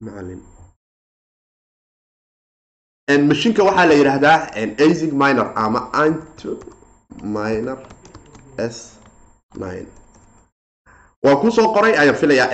[0.05, 0.41] macalin.
[3.29, 4.37] Mashinka waxaa la yidhaahdaa
[4.87, 6.51] asig minor ama into
[7.37, 7.77] minor
[8.57, 8.97] s
[9.63, 9.87] nine.
[11.23, 12.53] Waa ku soo qoray ayaan filayaa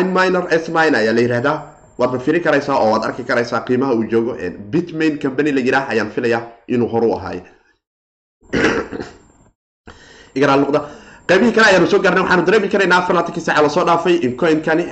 [0.00, 1.58] in minor s nine ayaa la yidhahdaa
[1.98, 4.36] waadna firi karaysaa oo waad arki karaysaa qiimaha uu joogo
[4.70, 7.16] bitmain company la yidhaah ayaan filayaa inuu horu
[10.36, 10.80] noqda.
[11.26, 14.84] Qaybihii kale ayaanu soo gaarnay waxaanu dareemi karaynaa afarlaatankii saaca la soo dhaafay in coinkani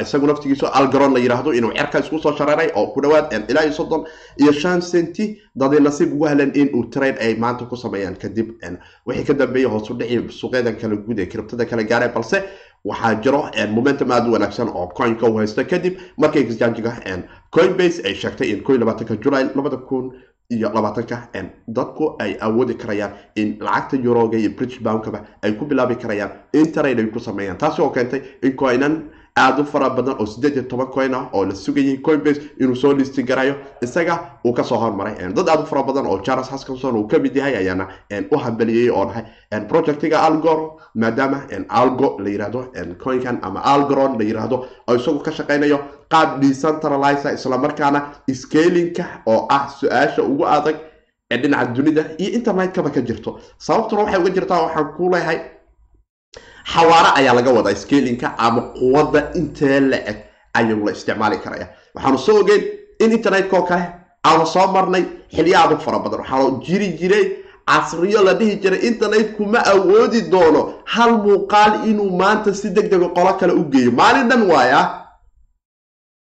[0.00, 3.72] isagu naftigiisu algaron la yidhaahdo inuu cerka isku soo shareeray oo ku dhawaad ilaa iyo
[3.78, 4.04] soddon
[4.38, 5.26] iyo shan centi
[5.62, 8.52] dadii nasiib ugu helan in uu trade ay maanta ku sameeyaan kadib
[9.06, 12.44] wixii ka dambeeyay hoos u dhici suuqyadan kala guud ee kiribtada kala gaaray balse
[12.84, 13.40] waxaa jiro
[13.76, 16.92] momentum aada u wanaagsan oo coinka uu haysto kadib markii exchangiga
[17.56, 20.12] coinbase ay sheegtay in ko labaatanka july labada kun
[20.50, 21.16] iyo labaatanka
[21.68, 26.72] dadku ay awoodi karayaan in lacagta yuroga iyo british bounkaba ay ku bilaabi karayaan in
[26.76, 28.94] ay ku sameeyaan taasi oo keentay in coinan
[29.36, 32.74] aada u fara badan oo siddeed iyo toban coin ah oo la sugayay coinbase inuu
[32.76, 35.14] soo listi garayo isaga uu ka soo hormaray.
[35.32, 37.88] Dad aada u fara badan oo charles haskinson uu ka mid yahay ayaana
[38.32, 39.24] u hambaliyey oo dhahay
[39.68, 42.64] projectiga algor maadaama algo la yiraahdo
[43.04, 45.78] coinkan ama algoron la yiraahdo oo isagu ka shaqeynayo
[46.10, 48.00] qaab decentralizer islamarkaana
[48.34, 50.76] scalinka oo ah su'aasha ugu adag
[51.30, 53.38] ee dhinaca dunida iyo internetkaba ka jirto.
[53.58, 55.38] Sababtuna waxay uga jirtaa waxaan ku leeyahay
[56.64, 60.16] xawaare ayaa laga wadaa scalinka ama quwadda intee la eg
[60.54, 62.62] ayuu la isticmaali karaya waxaanu soo ogeyn
[63.00, 63.84] in internetkoo kale
[64.28, 65.04] aanu soo marnay
[65.34, 66.20] xilyo adag fara badan.
[66.20, 67.24] Waxaanu jiri jiray
[67.66, 73.08] casriyo la dhihi jiray internetku ma awoodi doono hal muuqaal inuu maanta si deg dega
[73.16, 73.90] qolo kale u geeyo.
[73.92, 74.80] Maalin dhan waaya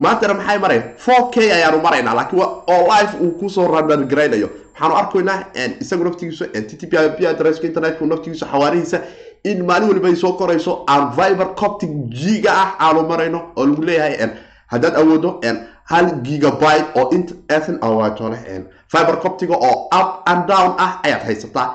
[0.01, 4.95] maantana maxay maraya four k ayaanu maraynaa laakiin oo life uu ku soo ranargaraynayo waxaanu
[5.01, 5.39] arkaynaa
[5.83, 8.99] isagu naftigiisu t t p p adresska internetku naftigiisu xawaarihiisa
[9.45, 13.83] in maalin waliba ay soo korayso aan viber coptic giga ah aanu marayno oo lagu
[13.83, 14.17] leeyahay
[14.73, 15.41] haddaad awoodo
[15.93, 18.39] hal gigabyte oo intn awaatole
[18.89, 21.69] fiber coptiga oo up and down ah ayaad haysataa.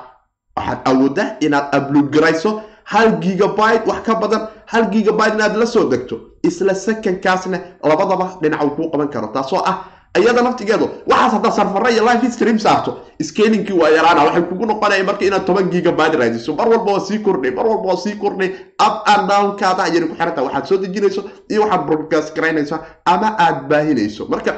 [0.56, 5.84] Waxaad awoodaa inaad upload garayso hal gigabyte wax ka badan hal gigabyte inaad la soo
[5.88, 9.76] degto isla secondkaasna labadaba dhinac uu kuu qaban karo taasoo ah
[10.18, 12.90] iyada naftigeedu waxaas haddaa sarfara iyo life stream saarto
[13.22, 16.54] scalingkii waa yaraana waxay kugu noqonaya marka inaad toban gigabyte raadiso.
[16.58, 18.48] Mar walba waa sii kordhay mar walba waa sii kordhay.
[18.86, 23.68] Up and downkaada ayayna ku xirantaha waxaad soo dejinayso iyo waxaad broadcast garaynayso ama aad
[23.70, 24.52] baahinayso marka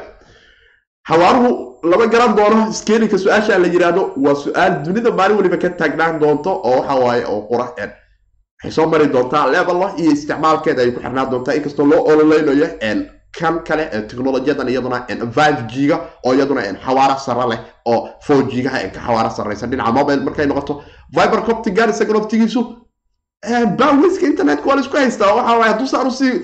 [1.09, 1.51] xawaaruhu
[1.91, 2.73] lama garan doono.
[2.73, 7.25] Scalinka su'aasha la yidhaahdo waa su'aal dunida maalin waliba ka taagnaan doonto oo waxa waaye
[7.29, 11.55] oo qura waxay soo mari doontaa level iyo isticmaalkeeda ay ku xirnaan doontaa.
[11.55, 12.69] Inkastoo loo ololeynayo
[13.39, 14.99] kan kale technolojiyadan iyaduna
[15.37, 17.61] five g-ga oo iyaduna xawaaro sare leh
[17.93, 20.75] oo four g-gaha ka xawaaro sarreysa dhinaca mobile markay noqoto
[21.17, 22.61] viber coptigan isaga naftigiisu
[23.79, 26.35] bawiska internetka waa la isku haystaa waxa waay hadduu saan u sii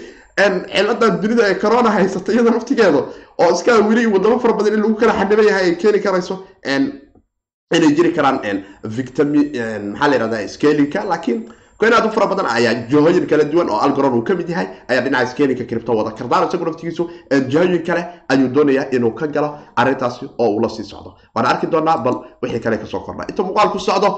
[0.74, 2.99] ciladan dunida ee corona haysata iyada naftigeeda
[3.43, 6.34] oo iska weli wadamo fara badan in lagu kala xaniban yahay ay keeni karayso
[7.76, 8.39] inay jiri karaan
[8.97, 9.41] victami
[9.93, 11.41] maxaa la yihahda scalinka laakiin
[11.81, 14.66] koyn aad u fara badan ayaa jihooyin kala duwan oo algoron uu ka mid yahay
[14.91, 17.03] ayaa dhinaca scalinka cripto wada kardaan isagu naftigiisu
[17.51, 18.03] jihooyin kale
[18.33, 19.49] ayuu doonayaa inuu ka galo
[19.81, 21.11] arrintaasi oo uu la sii socdo.
[21.35, 24.09] Waana arki doonaa bal wixii kale ka soo kordha inta muuqaal ku socdo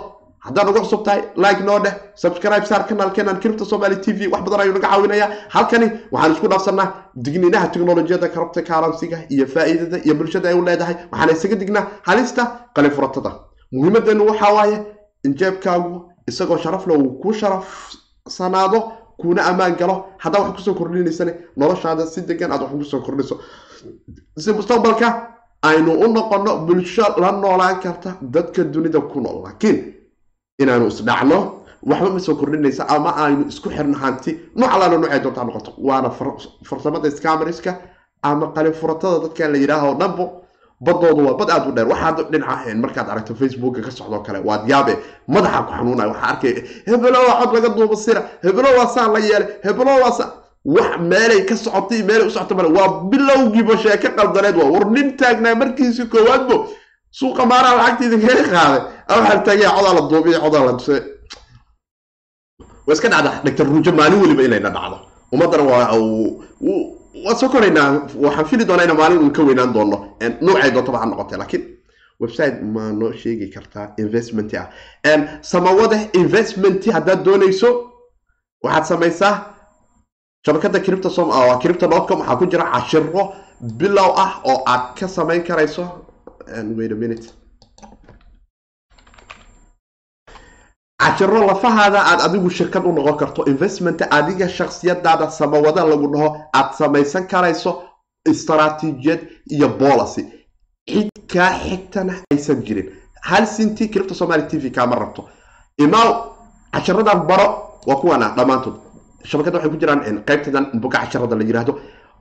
[0.47, 4.29] haddaan ugu cusub tahay like noo dheh subscribe saar kanaalkeenan cripto somali t v.
[4.33, 5.29] Wax badan ayuu naga caawinayaa.
[5.55, 6.87] Halkani waxaan isku dhaafsanaa
[7.25, 10.97] digniinaha teknolojiyada karabta kaaransiga iyo faa'iidada iyo bulshada ay u leedahay.
[11.13, 12.43] Waxaana isaga dignaa halista
[12.77, 13.31] qalifuratada
[13.73, 14.77] muhiimadeenu waxaa waaye
[15.27, 15.93] in jeebkaagu
[16.29, 20.05] isagoo sharafle uu ku sharafsanaado kuna ammaan galo.
[20.19, 23.37] Haddaa wax ku soo kordhinaysane noloshaada si degan aad wax ku soo kordhinayso
[24.39, 25.09] si mustaqbalka?
[25.63, 29.43] Aynu u noqono bulsho la noolaan karta dadka dunida ku nool.
[29.45, 29.77] Laakiin
[30.63, 31.39] inaanu isdhacno
[31.83, 34.31] waxba ma soo kordhinaysa ama aynu isku xirno hanti.
[34.57, 35.71] Nooc alaala noocay doontaa noqoto.
[35.79, 36.11] Waana
[36.69, 37.73] farsamada scamariska
[38.23, 40.25] ama qalifuratada dadkan la yidhaaho dhanbo
[40.87, 41.89] badoodu waa bad aad u dheer.
[41.93, 44.93] Waxaad dhinaca markaad aragto facebooka ka socdoo kale waad yaabe
[45.35, 46.55] madaxa ku xanuunaya waxaa arkay
[46.89, 48.21] hebelo waa cod laga duuba sira.
[48.45, 49.49] Hebelo waa saa la yeelay.
[49.67, 50.31] Hebelo waa saa.
[50.65, 54.85] Wax meelay ka socotay meelay u socota male waa bilowgiiba sheeke qaldaneed waa war.
[54.97, 56.57] Nin taagnaa markiisii koowaadbo
[57.19, 58.83] suuqa maaraha lacagtiida kaga qaaday.
[59.09, 60.97] Waxaa taagaya codaa la duubiya codaa la duse
[62.87, 64.97] waa iska dhacda dhagtar ruujo maalin weliba inayna dhacdo.
[65.33, 65.87] Ummaddana waa
[67.25, 67.91] waa soo koraynaa
[68.25, 69.97] waxaan fili doonaa ina maalin uun ka weynaan doono
[70.41, 71.65] noocay doontaba ha noqotee laakiin
[72.23, 74.67] website ma noo sheegi kartaa investment ah.
[75.53, 77.69] Samawada investment haddaad doonayso
[78.65, 79.35] waxaad samaysaa
[80.47, 81.09] shabakada cripto
[81.63, 83.23] cripto dotcom waxaa ku jira cashiro
[83.79, 85.85] bilow ah oo aad ka samayn karayso.
[86.79, 87.27] Wait a minute
[91.01, 96.29] cashiro lafahaada aad adigu shirkad u noqon karto investment adiga shaksiyadaada samawada lagu dhaho
[96.59, 97.71] aad samaysan karayso
[98.33, 99.21] istaraatiijiyad
[99.55, 100.23] iyo policy
[100.91, 102.89] cid kaa xigtana aysan jirin.
[103.29, 105.23] Hal sinti cripto somaly t v kaama rabto.
[105.85, 106.09] Imaaw
[106.73, 107.47] cashiradan baro
[107.87, 108.75] waa kuwana dhammaantood.
[109.29, 111.73] Shabakada waxay ku jiraan qaybtadan buga casharada la yiraahdo.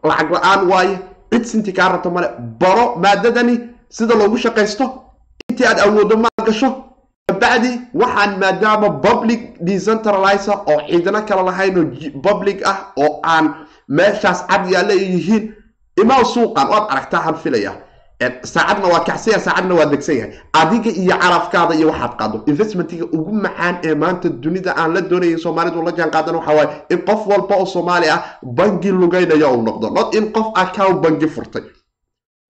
[0.03, 0.95] Lacag la'aan waaye
[1.31, 2.27] cid sinti kaa rabto male
[2.61, 3.55] baro maadadani
[3.89, 4.85] sida loogu shaqaysto.
[5.49, 6.69] Intii aad awoodo maad gasho
[7.29, 13.45] kabacdi waxaan maadaama public decentralizer oo ciidano kale lahayn oo public ah oo aan
[13.87, 15.53] meeshaas cad yaalla yihiin
[16.01, 17.73] imaa suuqan waad aragtaa han filaya
[18.43, 22.37] saacadna waa kacsanya saacadna waa degsan yahay adiga iyo carafkaada iyo waxaad qaado.
[22.51, 26.35] Investmentiga ugu macaan ee maanta dunida aan la doonayn soomaalidu la jaan qaadan
[26.89, 31.27] in qof walba oo soomaali ah bangi lugaynaya uu noqdo not in qof account bangi
[31.35, 31.63] furtay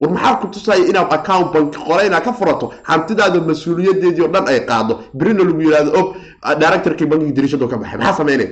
[0.02, 4.48] war maxaa ku tusaya inaad account banki qole inaad ka furato hantidaada mas'uuliyadeedii oo dhan
[4.48, 4.94] ay qaado?
[5.14, 6.08] Berina lagu yidhahdo og
[6.62, 7.98] directorkii bankiga diriishado ka baxay.
[8.00, 8.50] Maxaa sameynaya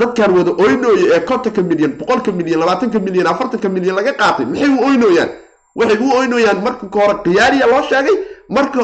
[0.00, 4.68] dadkan wada oynooya ee kontonka milyan boqolka milyan labaatanka milyan afartanka milyan laga qaatay maxay
[4.76, 5.30] u oynooyaan?
[5.78, 8.16] Waxay u oynooyaan marka ka hore khiyaariya loo sheegay
[8.56, 8.80] marka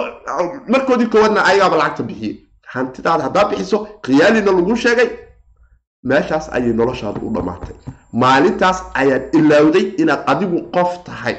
[0.72, 2.34] markoodii koowaadna ayagaaba lacagta bixiyey.
[2.74, 5.08] Hantidaada haddaa bixiso khiyaalina lagu sheegay.
[6.08, 7.74] Meeshaas ayay noloshaada u dhammaatay
[8.12, 11.36] maalintaas ayaad ilaawday inaad adigu qof tahay.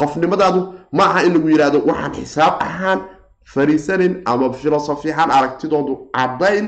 [0.00, 0.60] Qofnimadaadu
[0.92, 3.00] ma aha in lagu yidhaahdo waxaan xisaab ahaan
[3.52, 6.66] fariisanin ama filosofi ahaan aragtidoodu caddayn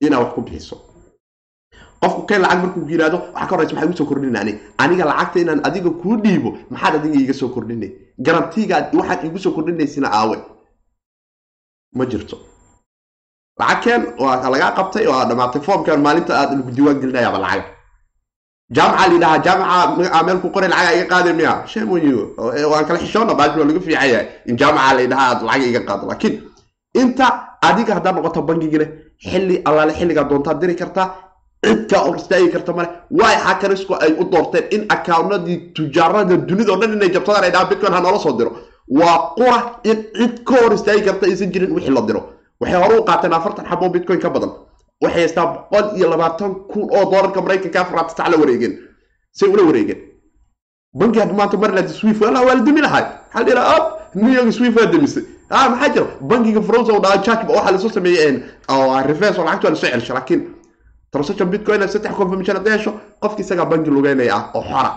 [0.00, 0.76] inaad wax ku bixiso.
[2.00, 5.38] Qofku kay lacag markuu yidhahdo waxa ka horeysa maxaa igu soo kordhina ani aniga lacagta
[5.40, 7.90] inaan adiga kuu dhiibo maxaad adiga iiga soo kordhinay?
[8.26, 10.36] Garantigaad waxaad iigu soo kordhinaysina aawe.
[11.96, 12.36] Ma jirto.
[13.60, 17.64] Lacagkeen waa lagaa qabtay oo dhamaatay foomkan maalinta aad lagu diiwaan gelinayaaba lacag
[18.76, 21.52] jaamaca layidhahaa jaamaca meel ku qoray lacag iga qaaday miya?
[21.72, 22.20] Shemoyo
[22.72, 26.04] waan kala xishoona baashi waa laga fiican yahay in jaamaca layidhahaa aad lacag iga qaado.
[26.10, 26.34] Laakiin
[27.02, 27.26] inta
[27.68, 28.86] adiga haddaad noqoto bangigile
[29.30, 31.06] xilli allaale xilligaa doontaad diri kartaa
[31.64, 32.88] cidkaa or istaagi karta male.
[33.18, 37.68] Waay hakarisku ay u doorteen in akawnadii tujaarada dunida o dhan inay jabsadaan ay dhahaan
[37.70, 38.50] bitcoin ha noola soo diro?
[38.98, 39.58] Waa qura
[39.90, 42.20] in cid ka hor istaagi karta aysan jirin wixii la diro.
[42.60, 44.52] Waxay hore u qaateen afartan xaboo bitcoin ka badan
[45.04, 48.74] waxay haystaa boqol iyo labaatan kun oo doolarka maraykanka afaraad sac la wareegeen
[49.38, 50.00] say ula wareegeen
[50.98, 54.52] banki hadda maanta marland swift wala waa la demi lahay maxaa yidhaha op new york
[54.52, 55.24] swift waa demisay.
[55.50, 56.06] Ah maxaa jira?
[56.30, 58.42] Bankiga froze oo dhaha jack waxaa la soo sameeyey
[59.06, 60.40] reverse oo lacagta waa la soo celsha laakiin
[61.12, 62.92] transaction bitcoin saddex confirmation hadda hesho
[63.22, 64.90] qofki isagaa banki lugeynaya ah oo xora.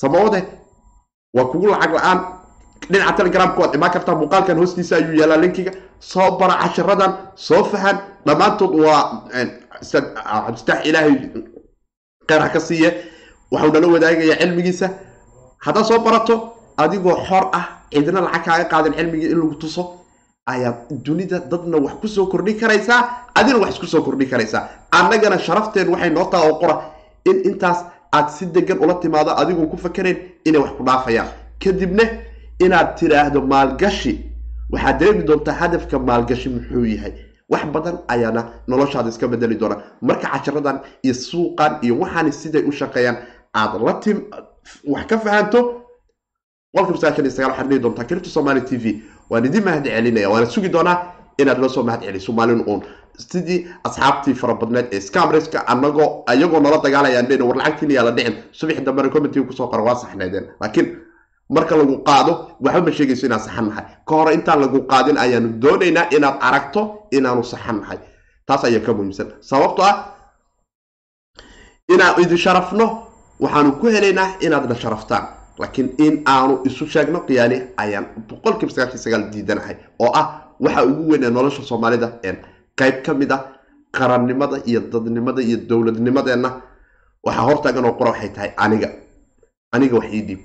[0.00, 0.40] Samawade
[1.36, 2.18] waa kugu lacag la'aan
[2.90, 5.72] dhinaca telegramka waad imaan kartaa muuqaalkan hoostiisa ayuu yaalaa linkiga.
[6.00, 7.96] Soo bara cashiradan soo fahan.
[8.26, 9.02] Dhammaantood waa
[10.30, 11.14] cabdistaax ilaahay
[12.28, 12.90] kheyr ka siiye
[13.52, 14.86] waxau nala wadaagayaa cilmigiisa.
[15.64, 16.34] Haddaad soo barato
[16.76, 19.82] adigoo xor ah cidna lacag kaaga qaadan cilmigii in lagu tuso
[20.46, 23.00] ayaad dunida dadna wax ku soo kordhin karaysaa?
[23.34, 24.68] Adina wax isku soo kordhin karaysaa.
[24.90, 26.74] Annagana sharafteen waxay noo taha oo qora
[27.24, 31.28] in intaas aad si degan ula timaado adigoon ku fakerayn inay wax ku dhaafayaan.
[31.62, 32.04] Kadibna
[32.64, 34.12] inaad tiraahdo maalgashi
[34.72, 37.12] waxaad dareemi doontaa hadafka maalgashi muxuu yahay.
[37.52, 39.76] Wax badan ayaana noloshaada iska bedeli doona.
[40.02, 43.16] Marka cashiradan iyo suuqan iyo waxaani siday u shaqeeyaan
[43.60, 44.18] aad la tim
[44.92, 45.60] wax ka fahanto
[46.74, 48.04] qolka masaashan iyo sagaal waxaad dhihi doontaa.
[48.08, 50.28] Kiribta somali t v waan idin mahad celinaya.
[50.32, 50.96] Waana sugi doonaa
[51.38, 52.82] inaad la soo mahad celiso maalin uun.
[53.18, 58.34] Sidii asxaabtii farabadneed ee scamreska anagoo iyagoo nala dagaalayaan dhen war lacagtiin yaa la dhicin
[58.52, 60.46] subaxi dambena commentiga ku soo qora waa saxneedeen.
[60.60, 60.86] Laakiin
[61.56, 62.32] marka lagu qaado
[62.64, 63.84] waxba ma sheegayso inaan saxan nahay.
[64.08, 66.80] Ka hore intaan lagu qaadin ayaanu doonaynaa inaad aragto
[67.16, 67.98] inaanu saxan nahay.
[68.46, 69.28] Taas ayaa ka muhiimsan.
[69.50, 69.96] Sababto ah
[71.94, 72.86] inaan idin sharafno
[73.42, 75.24] waxaanu ku helaynaa inaadna sharaftaan.
[75.60, 79.76] Laakiin in aanu isu sheegno khiyaani ayaan boqolkiiba sagaashan sagaal diidanahay.
[80.04, 80.26] Oo ah
[80.64, 82.08] waxa ugu weyn ee nolosha soomaalida
[82.80, 83.40] qayb ka mid ah
[83.96, 86.50] qarannimada iyo dadnimada iyo dowladnimadeenna
[87.26, 88.88] waxaa hortaagan oo qura waxay tahay aniga.
[89.74, 90.40] Aniga wax ii dhiib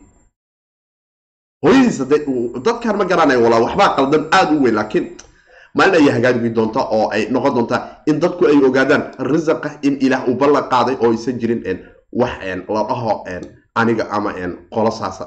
[1.64, 2.20] hooyadiis hadee
[2.66, 5.06] dadkan ma garanayo walaa waxbaa qaldan aada u weyn laakiin
[5.76, 10.28] maalin ayay hagaagi doonta oo ay noqon doontaa in dadku ay ogaadaan risaqa in ilaah
[10.30, 11.62] uu ballan qaaday oo aysan jirin
[12.14, 12.38] wax
[12.70, 13.24] la dhaho
[13.76, 14.34] aniga ama
[14.74, 15.26] qolo saasa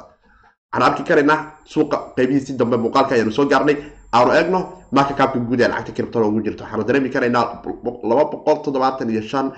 [0.72, 3.76] waxaan arki karaynaa suuqa qeybihiisi dambe muuqaalka ayaanu soo gaarnay.
[4.12, 4.58] Aanu eegno
[4.92, 6.64] marka kaabka guud ee lacagta kiribtona ugu jirto.
[6.64, 7.62] Waxaanu dareemi karaynaa
[8.08, 9.52] laba boqol toddobaatan iyo shan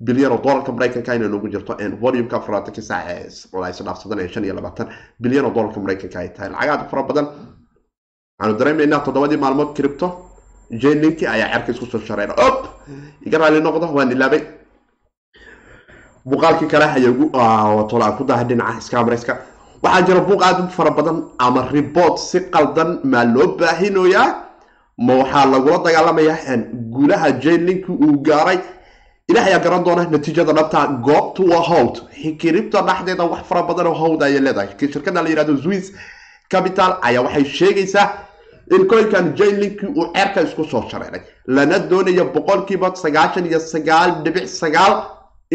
[0.00, 1.72] bilyan oo doolarka maraykanka inay noogu jirto
[2.02, 3.28] volumeka afaratanki saac ee
[3.60, 4.86] la isdhaafsadan ee shan iyo labaatan
[5.22, 6.50] bilyan oo doolarka maraykanka ay tahay.
[6.50, 7.26] Lacag aad fara badan.
[8.38, 10.06] Waxaanu dareemaynaa toddobadii maalmood kiribto
[10.70, 12.58] jlinki ayaa cerka isku soo shareera op!
[13.26, 14.42] Iga raali noqdo waan ilaabay
[16.26, 17.24] muuqaalkii kale ayagu
[17.90, 19.32] tola aan ku dahay dhinaca scamreska
[19.82, 24.28] waxaa jira buuq aad u fara badan ama report si qaldan maa loo baahinoyaa
[25.06, 26.56] ma waxaa lagula dagaalamayaa
[26.94, 28.58] guulaha jlinki uu gaaray
[29.30, 31.94] ilaah ayaa garan doona natiijada dhabta goobtu waa howd
[32.40, 34.68] kiribta dhexdeeda wax fara badan oo howd ayay leedahay.
[34.92, 35.92] Shirkada la yihahdo swiss
[36.50, 38.08] capital ayaa waxay sheegaysaa
[38.74, 41.22] in koynkan jlinki uu ceerka isku soo shareeray.
[41.46, 44.92] Lana doonayo boqolkiiba sagaashan iyo sagaal dhibic sagaal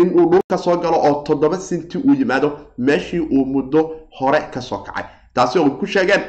[0.01, 3.81] inuu dhulka soo galo oo toddoba sinti uu yimaado meeshii uu muddo
[4.19, 5.03] hore ka soo kacay.
[5.35, 6.21] Taasi oo ku sheegeen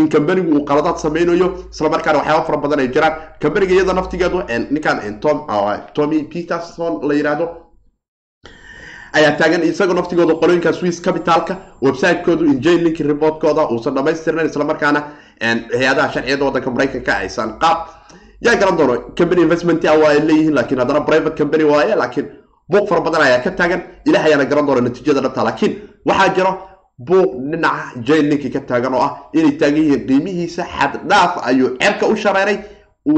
[0.00, 3.14] in kambanigu uu qaladaad sameynayo islamarkaana waxyaaba fara badan ay jiraan.
[3.42, 4.38] Kambaniga iyada naftigeedu
[4.74, 4.96] ninkan
[5.94, 7.46] tommy peterson la yihahdo
[9.18, 9.62] ayaa taagan.
[9.70, 12.44] Isagoo naftigooda qolooyinka swiss capitalka website-koodu
[13.12, 15.00] reportkooda uusan dhamaystirnayn islamarkaana
[15.80, 17.78] hay'adaha sharciyada wadanka maraykanka aysan qaab.
[18.46, 22.26] Yaa garan doono company investment waa ay leeyihiin laakiin haddana private company waaye laakiin
[22.70, 23.80] buuq fara badan ayaa ka taagan.
[24.06, 25.72] Ilaah ayaana garan doona natiijada dhabta laakiin
[26.08, 26.52] waxaa jiro
[26.98, 32.06] buuq dhinaca jlinki ka taagan oo ah inay taagan yihiin qiimihiisa xad dhaaf ayuu cerka
[32.12, 32.58] u shareeray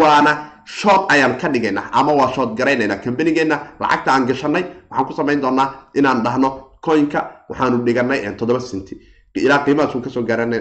[0.01, 0.33] waana
[0.65, 5.41] shood ayaan ka dhigaynaa ama waa shood garaynaynaa kambanigeenna lacagta aan gashanay waxaan ku samayn
[5.41, 5.69] doonaa
[5.99, 6.49] inaan dhahno
[6.87, 8.95] coinka waxaanu dhiganay toddoba sinti.
[9.35, 10.57] Ilaa qiimahaas uu ka soo gaarana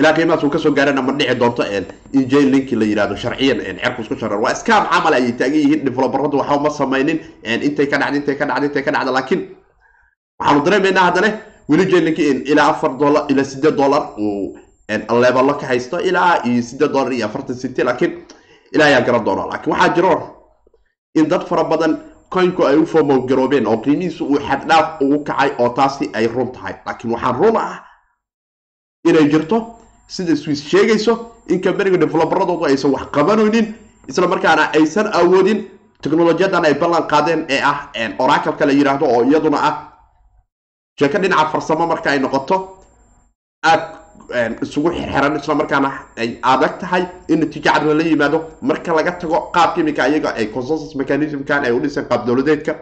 [0.00, 1.62] ilaa qiimahaas uu ka soo gaarana ma dhici doonto
[2.12, 4.40] in jlinki la yihahdo sharciyan cerku isku shareer.
[4.44, 7.18] Waa scam camal ayay taagan yihiin develoberadu waxba ma samaynin
[7.66, 9.40] intay ka dhacda intay ka dhacda intay ka dhacda laakiin
[10.42, 11.28] waxaanu dareemaynaa haddana
[11.70, 14.58] weli jlinki in ilaa afar dollar ilaa sideed dollar uu
[15.22, 18.12] leebalo ka haysto ilaa iyo sideed dollar iyo afartan city laakiin
[18.74, 20.14] ilaa ayaa garan doona laakiin waxaa jiro
[21.14, 21.92] in dad fara badan
[22.34, 26.74] coinku ay u fomogaroobeen oo qiimihiisu uu xaddhaaf ugu kacay oo taasi ay run tahay.
[26.86, 27.84] Laakiin waxaan run ah
[29.08, 29.56] inay jirto
[30.06, 31.12] sida swiss sheegayso
[31.48, 33.66] in kambaniga develoberadoodu aysan wax qabanaynin
[34.08, 35.58] isla markaana aysan awoodin
[36.02, 37.78] technolojiyadan ay ballan qaadeen ee ah
[38.18, 39.74] oracalka la yidhaahdo oo iyaduna ah
[40.98, 42.56] sheeko dhinaca farsamo marka ay noqoto
[43.70, 43.82] aad
[44.64, 45.90] isugu xirxiran isla markaana
[46.22, 48.38] ay adag tahay in natiijo cad lala yimaado
[48.68, 52.72] marka laga tago qaabka imika iyaga ay consensus mechanismkan ay u dhiseen qaab dowladeedka.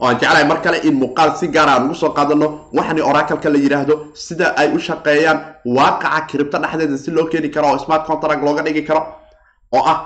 [0.00, 3.48] Oo aan jeclahay mar kale in muuqaal si gaara aan ugu soo qaadano waxani oracalka
[3.50, 5.38] la yidhaahdo sida ay u shaqeeyaan
[5.76, 9.00] waaqaca kiribto dhexdeeda si loo keeni karo oo smart contract looga dhigi karo
[9.76, 9.98] oo ah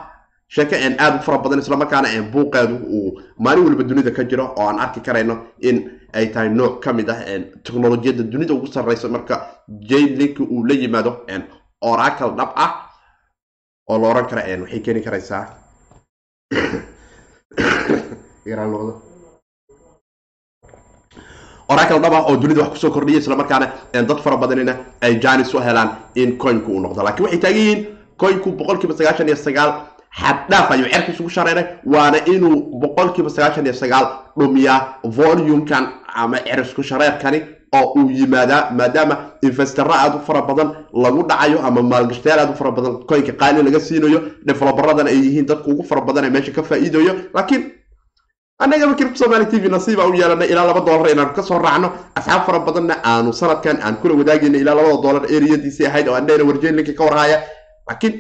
[0.49, 4.67] sheeko een aada u fara badan islamarkaana buuqeedu uu maalin waliba dunida ka jiro oo
[4.69, 5.77] aan arki karayno in
[6.13, 7.21] ay tahay nooc ka mid ah
[7.65, 9.35] technolojiyadda dunida ugu sarreysa marka
[9.69, 11.27] jlinki uu la yimaado
[11.81, 12.73] oracle dhab ah
[13.91, 15.47] oo la oran kara waxay keeni karaysaa
[21.73, 25.55] oracle dhab ah oo dunida wax ku soo kordhiya islamarkaana dad fara badanina ay janis
[25.55, 27.03] u helaan in coinku uu noqdo.
[27.03, 27.87] Lakiin waxay taagan yihiin
[28.21, 29.71] coinku boqolkiiba sagaashan iyo sagaal
[30.21, 34.07] xaddhaaf ayuu cerka isugu shareeray waana inuu boqolkiiba sagaashan iyo sagaal
[34.39, 34.79] dhumiyaa
[35.17, 35.85] volumekan
[36.23, 37.39] ama cerisku shareerkani
[37.79, 39.15] oo uu yimaadaa maadaama
[39.49, 40.69] investara aada u fara badan
[41.05, 45.47] lagu dhacayo ama maalgashtayaal aada u fara badan coinka qaali laga siinayo develoberadan ay yihiin
[45.51, 47.63] dadka ugu fara badan ee meesha ka faa'iidayo laakiin
[48.65, 51.89] annagaba kiribta somali t v nasiiba u yeelanay ilaa laba dollar inaanu ka soo raacno
[52.19, 56.45] asxaab fara badanna aanu sanadkan aan kula wadaagayna ilaa labada dollar eriyadiisii ahayd oo andhayna
[56.51, 57.39] warjeelinka ka warhaya
[57.89, 58.15] laakiin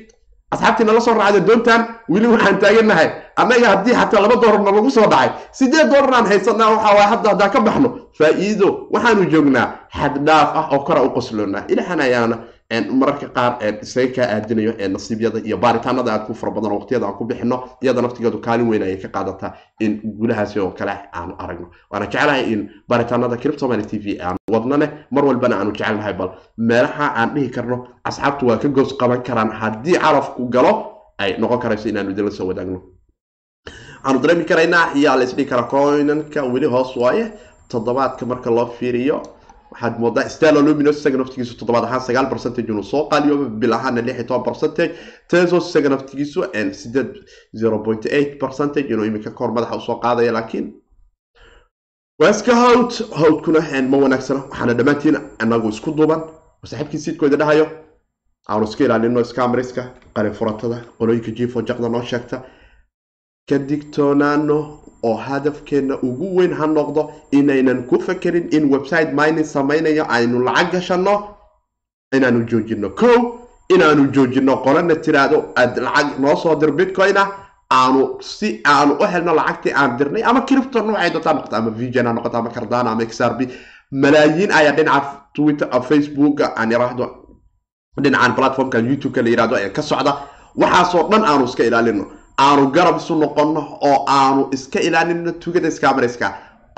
[0.52, 1.80] asxaabtii nala soo raacda doontan
[2.12, 3.08] weli waxaan taagannahay
[3.40, 5.30] annaga haddii xataa laba doolarna lagu soo dhacay.
[5.58, 6.68] Sideed doolar aan haysanaa?
[6.74, 7.88] Waxa waay hadda haddaan ka baxno.
[8.18, 9.66] Faa'iido waxaanu joognaa
[9.98, 12.36] xaddhaaf ah oo kora u qosloonaa ilahan ayaana
[12.80, 13.52] mararka qaar
[13.82, 18.00] isaga kaa aadinayo nasiibyada iyo baaritaanada aad ku fara badan waqtiyada aan ku bixino iyada
[18.02, 19.50] naftigeedu kaalin weyn ayay ka qaadataa
[19.80, 21.66] in guulahaasi oo kale aanu aragno.
[21.90, 27.06] Waana jeclahay in baaritaanada somali t v aan wadnane mar walbana aanu jecelnahay bal meelaha
[27.20, 27.76] aan dhihi karno
[28.08, 30.72] asxaabtu waa ka goos qaban karaan haddii carafku galo
[31.18, 32.78] ay noqon karayso inaanu idinla soo wadaagno.
[34.04, 37.24] Waxaanu dareemi karaynaa yaa la isdhihi karaa coinanka weli hoos waaye
[37.70, 39.16] toddobaadka marka loo fiiriyo
[39.72, 44.00] waxaad moodaa stalo luminos isaga naftigiisu toddobaad ahaan sagaal percentage inuu soo qaaliyo bil ahaana
[44.06, 44.92] lix iyo toban percentage.
[45.30, 46.40] Tesos isaga naftigiisu
[46.80, 47.10] sideed
[47.60, 50.66] zero point eight percentage inuu iminka kahor madaxa u soo qaadaya laakiin
[52.20, 53.60] waaska hawd hawdkuna
[53.92, 56.20] ma wanaagsana waxaana dhammaantiin anagu isku duuban
[56.70, 57.66] saaxiibkii siidkooda dhahayo
[58.50, 59.82] aanu iska ilaalino scamriska
[60.16, 62.36] qalin furatada qolooyinka jiifo jaqda noo sheegta
[63.48, 64.56] ka digtoonaano
[65.02, 70.72] oo hadafkeena ugu weyn ha noqdo inaynan ku fakerin in website mining samaynayo aynu lacag
[70.72, 71.14] gashano
[72.16, 73.08] inaanu joojino ko
[73.74, 77.24] inaanu joojino qolana tiraahdo aad lacag noo soo dir bitcoin-a
[77.78, 82.06] aanu si aanu u helno lacagtii aan dirnay ama cripto noocay doontaa noqota ama vgn
[82.06, 83.40] ha noqota ama cardano ama xrb
[84.02, 87.06] malaayiin ayaa dhinaca twitter facebook aan iraahdo
[88.02, 90.12] dhinacan platformka youtube-ka la yiraahdo ee ka socda.
[90.56, 92.04] Waxaasoo dhan aanu iska ilaalino
[92.44, 96.28] aanu garab isu noqono oo aanu iska ilaalino tugada scamriska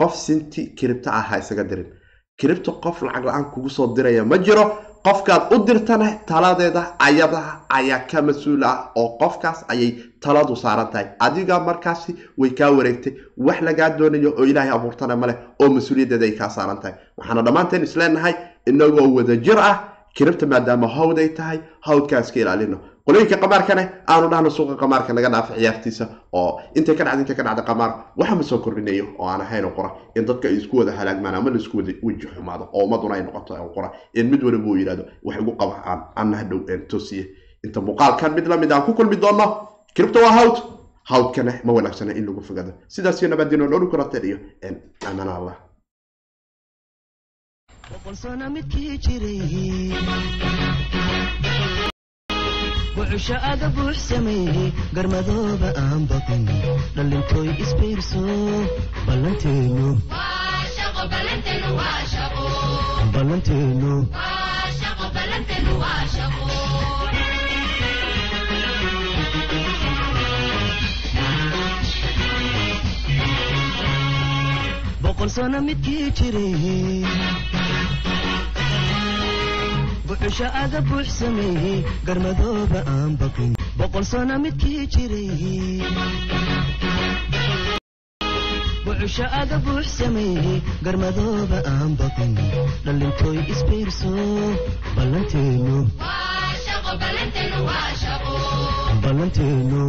[0.00, 1.88] qof sinti cripto ah ha isaga dirin.
[2.40, 4.64] Cripto qof lacag la'aan kugu soo diraya ma jiro.
[5.06, 7.40] Qofkaad u dirtana taladeeda ayada
[7.78, 9.90] ayaa ka mas'uul ah oo qofkaas ayay
[10.22, 11.06] taladu saaran tahay.
[11.26, 13.12] Adiga markaasi way kaa wareegtay.
[13.46, 16.94] Wax lagaa doonayo oo ilaahay abuurtana maleh oo mas'uuliyaddeeda ay kaa saaran tahay.
[17.18, 18.34] Waxaana dhammaanteen isleenahay
[18.70, 19.76] inagoo wadajir ah
[20.16, 23.82] kiribta maadaama hawd ay tahay hawdkaa iska ilaalino qolooyinka qamaarkane
[24.12, 27.90] aanu dhahno suuqa qamaarka naga dhaafa ciyaartiisa oo intay ka dhacda intay ka dhacda qamaar
[28.20, 31.50] waxa ma soo kordhinayo oo aan ahayn qora in dadka ay isku wada halaagmaan ama
[31.50, 35.04] la isku wada weji xumaado oo ummaduna ay noqoto qora in mid waliba uu yidhahdo
[35.26, 37.24] wax igu qaba aan anna hadhow toosiye.
[37.64, 39.46] Inta muuqaalkan mid la mid aan ku kulmi doono
[39.94, 40.56] kiribta waa hawd.
[41.10, 44.38] Hawdkana ma wanaagsana in lagu fogado sidaasiyo nabadino noolu kulateen iyo
[45.08, 45.56] amana allah.
[47.90, 49.40] Boqol sano midkii jiray
[52.96, 56.42] wuxusha aga buux sameeyey garmadooba aan baqin
[56.96, 58.22] dhallintooy isbiirso
[59.06, 59.88] ballanteenu
[75.02, 77.04] boqol sano midkii jiray
[80.06, 85.30] buxusha aga buux sameeyey garmadooba aan baqin boqol sano midkii jiray
[88.86, 92.32] buxusha aga buux sameeyey garmadooba aan baqin
[92.84, 94.12] dhallintooy isbiirso
[94.96, 95.76] ballanteenu
[99.04, 99.84] ballanteenu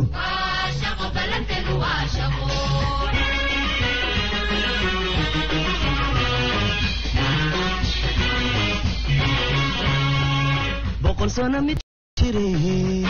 [11.30, 11.80] sano mid
[12.20, 13.06] jiray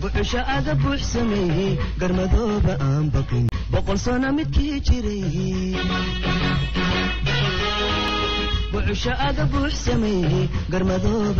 [0.00, 5.74] buxusha aga buux sameeyey garmadooba aan baqin boqol sano midkii jiray
[8.72, 11.36] buxusha aga buux sameeyey garmadooba